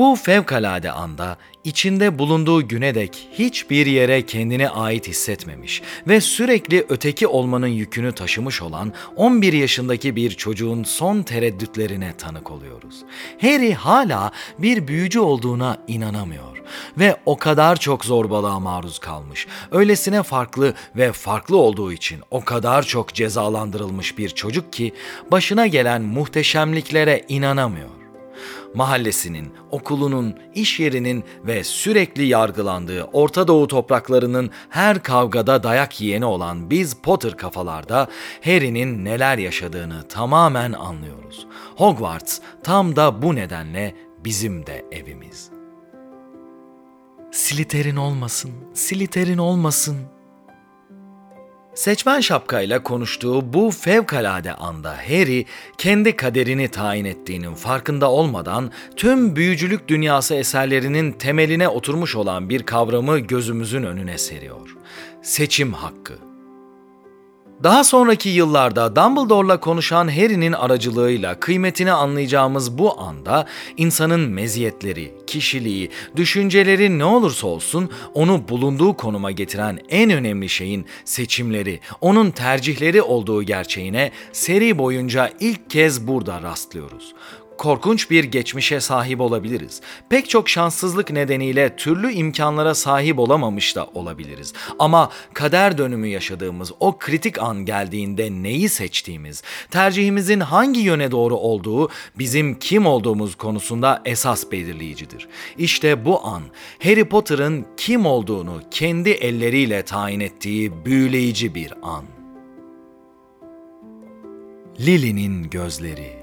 Bu 0.00 0.16
fevkalade 0.16 0.92
anda 0.92 1.36
içinde 1.64 2.18
bulunduğu 2.18 2.68
güne 2.68 2.94
dek 2.94 3.28
hiçbir 3.32 3.86
yere 3.86 4.26
kendine 4.26 4.68
ait 4.68 5.08
hissetmemiş 5.08 5.82
ve 6.08 6.20
sürekli 6.20 6.86
öteki 6.88 7.26
olmanın 7.26 7.66
yükünü 7.66 8.12
taşımış 8.12 8.62
olan 8.62 8.92
11 9.16 9.52
yaşındaki 9.52 10.16
bir 10.16 10.30
çocuğun 10.30 10.84
son 10.84 11.22
tereddütlerine 11.22 12.16
tanık 12.16 12.50
oluyoruz. 12.50 13.02
Harry 13.40 13.74
hala 13.74 14.30
bir 14.58 14.88
büyücü 14.88 15.20
olduğuna 15.20 15.78
inanamıyor. 15.88 16.62
ve 16.98 17.16
o 17.26 17.36
kadar 17.36 17.76
çok 17.76 18.04
zorbalığa 18.04 18.60
maruz 18.60 18.98
kalmış. 18.98 19.46
Öylesine 19.70 20.22
farklı 20.22 20.74
ve 20.96 21.12
farklı 21.12 21.56
olduğu 21.56 21.92
için 21.92 22.20
o 22.30 22.44
kadar 22.44 22.82
çok 22.82 23.14
cezalandırılmış 23.14 24.18
bir 24.18 24.28
çocuk 24.28 24.72
ki 24.72 24.94
başına 25.30 25.66
gelen 25.66 26.02
muhteşemliklere 26.02 27.24
inanamıyor 27.28 27.99
mahallesinin, 28.74 29.52
okulunun, 29.70 30.34
iş 30.54 30.80
yerinin 30.80 31.24
ve 31.46 31.64
sürekli 31.64 32.24
yargılandığı 32.24 33.04
Orta 33.04 33.48
Doğu 33.48 33.66
topraklarının 33.66 34.50
her 34.68 35.02
kavgada 35.02 35.62
dayak 35.62 36.00
yiyeni 36.00 36.24
olan 36.24 36.70
biz 36.70 36.94
Potter 36.94 37.36
kafalarda 37.36 38.08
Harry'nin 38.44 39.04
neler 39.04 39.38
yaşadığını 39.38 40.08
tamamen 40.08 40.72
anlıyoruz. 40.72 41.46
Hogwarts 41.76 42.38
tam 42.62 42.96
da 42.96 43.22
bu 43.22 43.34
nedenle 43.34 43.94
bizim 44.24 44.66
de 44.66 44.84
evimiz. 44.92 45.50
Slytherin 47.32 47.96
olmasın, 47.96 48.50
Slytherin 48.74 49.38
olmasın 49.38 49.96
Seçmen 51.80 52.20
şapkayla 52.20 52.82
konuştuğu 52.82 53.52
bu 53.52 53.70
fevkalade 53.70 54.54
anda 54.54 54.90
Harry 54.90 55.44
kendi 55.78 56.16
kaderini 56.16 56.68
tayin 56.68 57.04
ettiğinin 57.04 57.54
farkında 57.54 58.10
olmadan 58.10 58.70
tüm 58.96 59.36
büyücülük 59.36 59.88
dünyası 59.88 60.34
eserlerinin 60.34 61.12
temeline 61.12 61.68
oturmuş 61.68 62.16
olan 62.16 62.48
bir 62.48 62.62
kavramı 62.62 63.18
gözümüzün 63.18 63.82
önüne 63.82 64.18
seriyor. 64.18 64.76
Seçim 65.22 65.72
hakkı. 65.72 66.29
Daha 67.62 67.84
sonraki 67.84 68.28
yıllarda 68.28 68.96
Dumbledore'la 68.96 69.60
konuşan 69.60 70.08
Harry'nin 70.08 70.52
aracılığıyla 70.52 71.40
kıymetini 71.40 71.92
anlayacağımız 71.92 72.78
bu 72.78 73.00
anda 73.00 73.46
insanın 73.76 74.20
meziyetleri, 74.20 75.14
kişiliği, 75.26 75.90
düşünceleri 76.16 76.98
ne 76.98 77.04
olursa 77.04 77.46
olsun 77.46 77.90
onu 78.14 78.48
bulunduğu 78.48 78.96
konuma 78.96 79.30
getiren 79.30 79.78
en 79.88 80.10
önemli 80.10 80.48
şeyin 80.48 80.86
seçimleri, 81.04 81.80
onun 82.00 82.30
tercihleri 82.30 83.02
olduğu 83.02 83.42
gerçeğine 83.42 84.12
seri 84.32 84.78
boyunca 84.78 85.30
ilk 85.40 85.70
kez 85.70 86.06
burada 86.06 86.42
rastlıyoruz 86.42 87.14
korkunç 87.60 88.10
bir 88.10 88.24
geçmişe 88.24 88.80
sahip 88.80 89.20
olabiliriz. 89.20 89.80
Pek 90.08 90.30
çok 90.30 90.48
şanssızlık 90.48 91.10
nedeniyle 91.10 91.76
türlü 91.76 92.12
imkanlara 92.12 92.74
sahip 92.74 93.18
olamamış 93.18 93.76
da 93.76 93.86
olabiliriz. 93.94 94.52
Ama 94.78 95.10
kader 95.34 95.78
dönümü 95.78 96.06
yaşadığımız 96.06 96.72
o 96.80 96.98
kritik 96.98 97.42
an 97.42 97.64
geldiğinde 97.64 98.30
neyi 98.30 98.68
seçtiğimiz, 98.68 99.42
tercihimizin 99.70 100.40
hangi 100.40 100.80
yöne 100.80 101.10
doğru 101.10 101.36
olduğu 101.36 101.88
bizim 102.18 102.58
kim 102.58 102.86
olduğumuz 102.86 103.34
konusunda 103.34 104.02
esas 104.04 104.52
belirleyicidir. 104.52 105.28
İşte 105.58 106.04
bu 106.04 106.26
an 106.26 106.42
Harry 106.82 107.04
Potter'ın 107.04 107.66
kim 107.76 108.06
olduğunu 108.06 108.60
kendi 108.70 109.10
elleriyle 109.10 109.82
tayin 109.82 110.20
ettiği 110.20 110.84
büyüleyici 110.84 111.54
bir 111.54 111.72
an. 111.82 112.04
Lily'nin 114.80 115.50
gözleri 115.50 116.19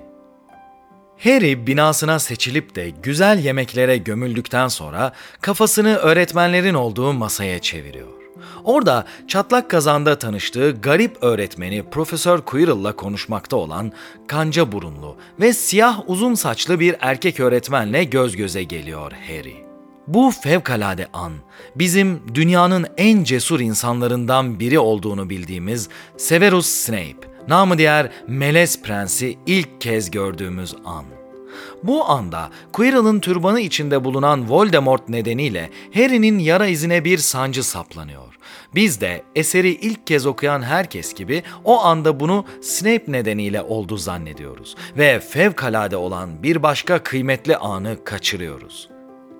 Harry 1.24 1.68
binasına 1.68 2.20
seçilip 2.20 2.76
de 2.76 2.90
güzel 2.90 3.40
yemeklere 3.40 3.98
gömüldükten 3.98 4.68
sonra 4.68 5.14
kafasını 5.42 5.96
öğretmenlerin 5.96 6.74
olduğu 6.74 7.14
masaya 7.14 7.60
çeviriyor. 7.60 8.08
Orada 8.64 9.06
çatlak 9.28 9.70
kazanda 9.70 10.20
tanıştığı 10.20 10.72
garip 10.72 11.24
öğretmeni 11.24 11.84
Profesör 11.90 12.42
Quirrell'la 12.42 12.96
konuşmakta 12.96 13.58
olan 13.58 13.92
kanca 14.28 14.72
burunlu 14.72 15.18
ve 15.40 15.54
siyah 15.54 16.00
uzun 16.08 16.34
saçlı 16.34 16.80
bir 16.80 16.96
erkek 17.00 17.40
öğretmenle 17.40 18.04
göz 18.04 18.36
göze 18.36 18.64
geliyor 18.64 19.12
Harry. 19.12 19.56
Bu 20.08 20.32
fevkalade 20.44 21.08
an 21.14 21.34
bizim 21.76 22.22
dünyanın 22.34 22.88
en 22.98 23.24
cesur 23.24 23.60
insanlarından 23.60 24.60
biri 24.60 24.80
olduğunu 24.80 25.30
bildiğimiz 25.30 25.90
Severus 26.18 26.68
Snape 26.68 27.37
namı 27.48 27.78
diğer 27.78 28.12
Melez 28.28 28.82
Prensi 28.82 29.38
ilk 29.46 29.82
kez 29.82 30.12
gördüğümüz 30.12 30.76
an. 30.86 31.06
Bu 31.84 32.10
anda 32.10 32.50
Quirrell'ın 32.74 33.20
türbanı 33.20 33.60
içinde 33.60 34.04
bulunan 34.04 34.50
Voldemort 34.50 35.10
nedeniyle 35.10 35.70
Harry'nin 35.94 36.40
yara 36.40 36.68
izine 36.68 37.06
bir 37.06 37.18
sancı 37.18 37.64
saplanıyor. 37.64 38.38
Biz 38.76 39.02
de 39.02 39.24
eseri 39.36 39.70
ilk 39.70 40.08
kez 40.08 40.26
okuyan 40.26 40.62
herkes 40.62 41.14
gibi 41.14 41.44
o 41.64 41.80
anda 41.80 42.20
bunu 42.20 42.46
Snape 42.62 43.04
nedeniyle 43.08 43.62
oldu 43.62 43.98
zannediyoruz 43.98 44.76
ve 44.98 45.20
fevkalade 45.20 45.98
olan 45.98 46.44
bir 46.44 46.64
başka 46.64 47.04
kıymetli 47.04 47.58
anı 47.58 48.04
kaçırıyoruz. 48.04 48.97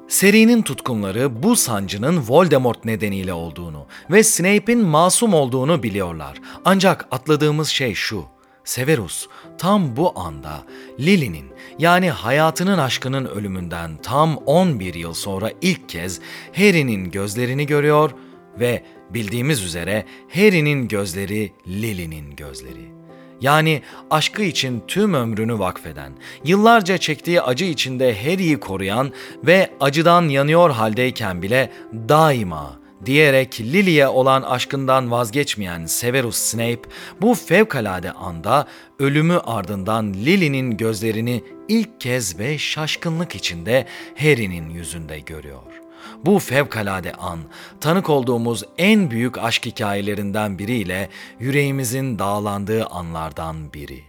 Serinin 0.08 0.62
tutkunları 0.62 1.44
bu 1.44 1.56
sancının 1.56 2.24
Voldemort 2.28 2.86
nedeniyle 2.86 3.34
olduğunu 3.34 3.86
ve 4.12 4.24
Snape'in 4.24 4.80
masum 4.80 5.34
olduğunu 5.34 5.84
biliyorlar. 5.84 6.42
Ancak 6.66 7.08
atladığımız 7.12 7.68
şey 7.68 7.94
şu. 7.94 8.26
Severus 8.64 9.28
tam 9.58 9.96
bu 9.96 10.20
anda 10.20 10.64
Lily'nin 11.00 11.46
yani 11.80 12.10
hayatının 12.10 12.78
aşkının 12.78 13.26
ölümünden 13.26 13.98
tam 14.04 14.38
11 14.38 14.94
yıl 14.94 15.14
sonra 15.14 15.52
ilk 15.62 15.90
kez 15.90 16.20
Harry'nin 16.56 17.12
gözlerini 17.12 17.66
görüyor 17.66 18.12
ve 18.60 18.84
bildiğimiz 19.10 19.64
üzere 19.64 20.06
Harry'nin 20.34 20.88
gözleri 20.88 21.54
Lily'nin 21.68 22.36
gözleri 22.36 23.07
yani 23.42 23.82
aşkı 24.10 24.42
için 24.42 24.84
tüm 24.88 25.14
ömrünü 25.14 25.60
vakfeden, 25.60 26.14
yıllarca 26.44 26.98
çektiği 26.98 27.42
acı 27.42 27.66
içinde 27.66 28.24
Harry'i 28.24 28.60
koruyan 28.60 29.12
ve 29.44 29.70
acıdan 29.80 30.30
yanıyor 30.30 30.70
haldeyken 30.70 31.42
bile 31.42 31.72
daima 32.10 32.80
diyerek 33.06 33.62
Lily'e 33.62 34.08
olan 34.08 34.42
aşkından 34.42 35.12
vazgeçmeyen 35.12 35.86
Severus 35.86 36.36
Snape 36.36 36.82
bu 37.22 37.34
fevkalade 37.34 38.12
anda 38.12 38.68
ölümü 39.00 39.38
ardından 39.38 40.14
Lily'nin 40.14 40.78
gözlerini 40.78 41.44
ilk 41.68 42.02
kez 42.02 42.40
ve 42.40 42.58
şaşkınlık 42.58 43.36
içinde 43.36 43.86
Harry'nin 44.20 44.70
yüzünde 44.70 45.20
görüyor. 45.20 45.87
Bu 46.26 46.40
fevkalade 46.40 47.14
an, 47.14 47.40
tanık 47.82 48.10
olduğumuz 48.10 48.64
en 48.78 49.12
büyük 49.12 49.38
aşk 49.38 49.66
hikayelerinden 49.66 50.60
biriyle 50.60 51.10
yüreğimizin 51.40 52.20
dağlandığı 52.20 52.86
anlardan 52.86 53.74
biri. 53.74 54.04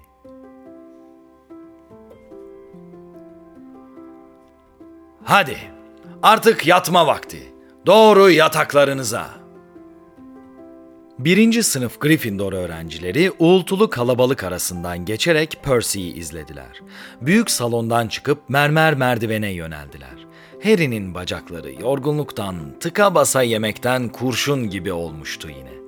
Hadi, 5.24 5.58
artık 6.22 6.66
yatma 6.66 7.06
vakti. 7.06 7.52
Doğru 7.86 8.30
yataklarınıza. 8.30 9.26
Birinci 11.18 11.62
sınıf 11.62 12.00
Gryffindor 12.00 12.52
öğrencileri 12.52 13.32
uğultulu 13.38 13.90
kalabalık 13.90 14.44
arasından 14.44 15.04
geçerek 15.04 15.58
Percy'yi 15.62 16.14
izlediler. 16.14 16.80
Büyük 17.20 17.50
salondan 17.50 18.08
çıkıp 18.08 18.48
mermer 18.48 18.94
merdivene 18.94 19.52
yöneldiler. 19.52 20.27
Harry'nin 20.62 21.14
bacakları 21.14 21.72
yorgunluktan, 21.82 22.56
tıka 22.80 23.14
basa 23.14 23.42
yemekten 23.42 24.08
kurşun 24.08 24.70
gibi 24.70 24.92
olmuştu 24.92 25.48
yine. 25.48 25.78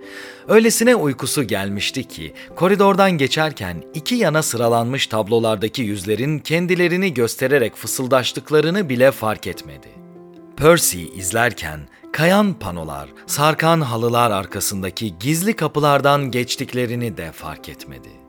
Öylesine 0.49 0.95
uykusu 0.95 1.43
gelmişti 1.43 2.05
ki 2.05 2.35
koridordan 2.57 3.11
geçerken 3.11 3.83
iki 3.95 4.15
yana 4.15 4.43
sıralanmış 4.43 5.07
tablolardaki 5.07 5.83
yüzlerin 5.83 6.39
kendilerini 6.39 7.15
göstererek 7.15 7.77
fısıldaştıklarını 7.77 8.89
bile 8.89 9.11
fark 9.11 9.47
etmedi. 9.47 9.89
Percy 10.57 11.05
izlerken 11.17 11.81
kayan 12.13 12.55
panolar, 12.55 13.09
sarkan 13.27 13.81
halılar 13.81 14.31
arkasındaki 14.31 15.19
gizli 15.19 15.57
kapılardan 15.57 16.31
geçtiklerini 16.31 17.17
de 17.17 17.33
fark 17.33 17.69
etmedi. 17.69 18.20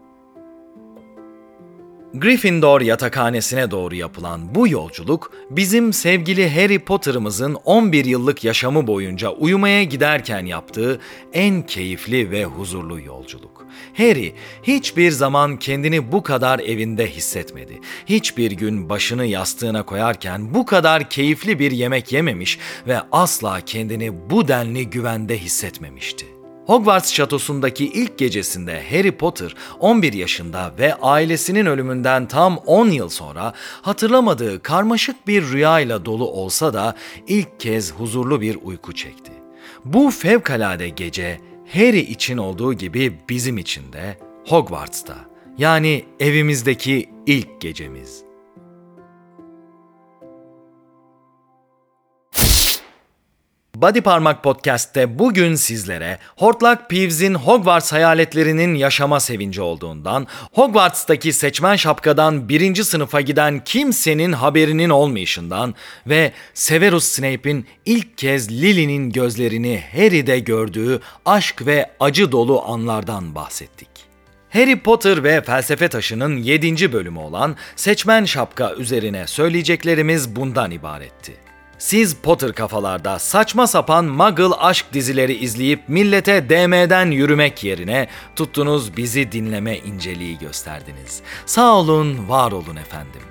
Gryffindor 2.13 2.81
yatakhanesine 2.81 3.71
doğru 3.71 3.95
yapılan 3.95 4.55
bu 4.55 4.67
yolculuk 4.67 5.33
bizim 5.49 5.93
sevgili 5.93 6.49
Harry 6.49 6.79
Potter'ımızın 6.79 7.53
11 7.53 8.05
yıllık 8.05 8.43
yaşamı 8.43 8.87
boyunca 8.87 9.29
uyumaya 9.29 9.83
giderken 9.83 10.45
yaptığı 10.45 10.99
en 11.33 11.65
keyifli 11.65 12.31
ve 12.31 12.45
huzurlu 12.45 12.99
yolculuk. 13.01 13.65
Harry 13.97 14.33
hiçbir 14.63 15.11
zaman 15.11 15.57
kendini 15.57 16.11
bu 16.11 16.23
kadar 16.23 16.59
evinde 16.59 17.07
hissetmedi. 17.07 17.79
Hiçbir 18.05 18.51
gün 18.51 18.89
başını 18.89 19.25
yastığına 19.25 19.83
koyarken 19.83 20.53
bu 20.53 20.65
kadar 20.65 21.09
keyifli 21.09 21.59
bir 21.59 21.71
yemek 21.71 22.11
yememiş 22.11 22.59
ve 22.87 23.01
asla 23.11 23.61
kendini 23.61 24.29
bu 24.29 24.47
denli 24.47 24.89
güvende 24.89 25.37
hissetmemişti. 25.37 26.40
Hogwarts 26.65 27.13
şatosundaki 27.13 27.85
ilk 27.85 28.17
gecesinde 28.17 28.83
Harry 28.89 29.11
Potter 29.11 29.55
11 29.79 30.13
yaşında 30.13 30.73
ve 30.79 30.95
ailesinin 30.95 31.65
ölümünden 31.65 32.27
tam 32.27 32.57
10 32.57 32.89
yıl 32.89 33.09
sonra 33.09 33.53
hatırlamadığı 33.81 34.63
karmaşık 34.63 35.27
bir 35.27 35.43
rüyayla 35.51 36.05
dolu 36.05 36.27
olsa 36.27 36.73
da 36.73 36.95
ilk 37.27 37.59
kez 37.59 37.93
huzurlu 37.93 38.41
bir 38.41 38.57
uyku 38.63 38.93
çekti. 38.93 39.31
Bu 39.85 40.11
fevkalade 40.11 40.89
gece 40.89 41.39
Harry 41.73 41.99
için 41.99 42.37
olduğu 42.37 42.73
gibi 42.73 43.19
bizim 43.29 43.57
için 43.57 43.93
de 43.93 44.17
Hogwarts'ta 44.47 45.15
yani 45.57 46.05
evimizdeki 46.19 47.09
ilk 47.25 47.61
gecemiz. 47.61 48.30
Body 53.81 54.01
Parmak 54.01 54.43
Podcast'te 54.43 55.19
bugün 55.19 55.55
sizlere 55.55 56.17
Hortlak 56.37 56.89
Peeves'in 56.89 57.33
Hogwarts 57.33 57.93
hayaletlerinin 57.93 58.75
yaşama 58.75 59.19
sevinci 59.19 59.61
olduğundan, 59.61 60.27
Hogwarts'taki 60.53 61.33
seçmen 61.33 61.75
şapkadan 61.75 62.49
birinci 62.49 62.83
sınıfa 62.83 63.21
giden 63.21 63.63
kimsenin 63.63 64.31
haberinin 64.31 64.89
olmayışından 64.89 65.75
ve 66.07 66.31
Severus 66.53 67.03
Snape'in 67.03 67.65
ilk 67.85 68.17
kez 68.17 68.51
Lily'nin 68.51 69.09
gözlerini 69.09 69.83
Harry'de 69.95 70.39
gördüğü 70.39 70.99
aşk 71.25 71.65
ve 71.65 71.91
acı 71.99 72.31
dolu 72.31 72.63
anlardan 72.65 73.35
bahsettik. 73.35 73.89
Harry 74.49 74.79
Potter 74.79 75.23
ve 75.23 75.41
Felsefe 75.41 75.87
Taşı'nın 75.87 76.37
7. 76.37 76.93
bölümü 76.93 77.19
olan 77.19 77.55
Seçmen 77.75 78.25
Şapka 78.25 78.73
üzerine 78.73 79.27
söyleyeceklerimiz 79.27 80.35
bundan 80.35 80.71
ibaretti. 80.71 81.50
Siz 81.81 82.15
Potter 82.15 82.53
kafalarda 82.53 83.19
saçma 83.19 83.67
sapan 83.67 84.05
Muggle 84.05 84.55
aşk 84.55 84.85
dizileri 84.93 85.33
izleyip 85.33 85.89
millete 85.89 86.49
DM'den 86.49 87.11
yürümek 87.11 87.63
yerine 87.63 88.07
tuttunuz 88.35 88.97
bizi 88.97 89.31
dinleme 89.31 89.77
inceliği 89.77 90.37
gösterdiniz. 90.37 91.21
Sağ 91.45 91.75
olun, 91.75 92.29
var 92.29 92.51
olun 92.51 92.75
efendim. 92.75 93.21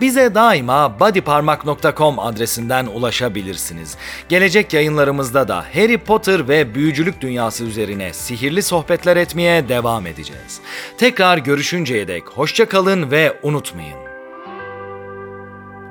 Bize 0.00 0.34
daima 0.34 1.00
bodyparmak.com 1.00 2.18
adresinden 2.18 2.86
ulaşabilirsiniz. 2.86 3.96
Gelecek 4.28 4.72
yayınlarımızda 4.72 5.48
da 5.48 5.64
Harry 5.74 5.98
Potter 5.98 6.48
ve 6.48 6.74
büyücülük 6.74 7.20
dünyası 7.20 7.64
üzerine 7.64 8.12
sihirli 8.12 8.62
sohbetler 8.62 9.16
etmeye 9.16 9.68
devam 9.68 10.06
edeceğiz. 10.06 10.60
Tekrar 10.98 11.38
görüşünceye 11.38 12.08
dek 12.08 12.28
hoşça 12.28 12.68
kalın 12.68 13.10
ve 13.10 13.38
unutmayın. 13.42 14.09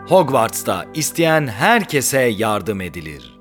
Hogwarts'ta 0.09 0.85
isteyen 0.93 1.47
herkese 1.47 2.19
yardım 2.19 2.81
edilir. 2.81 3.38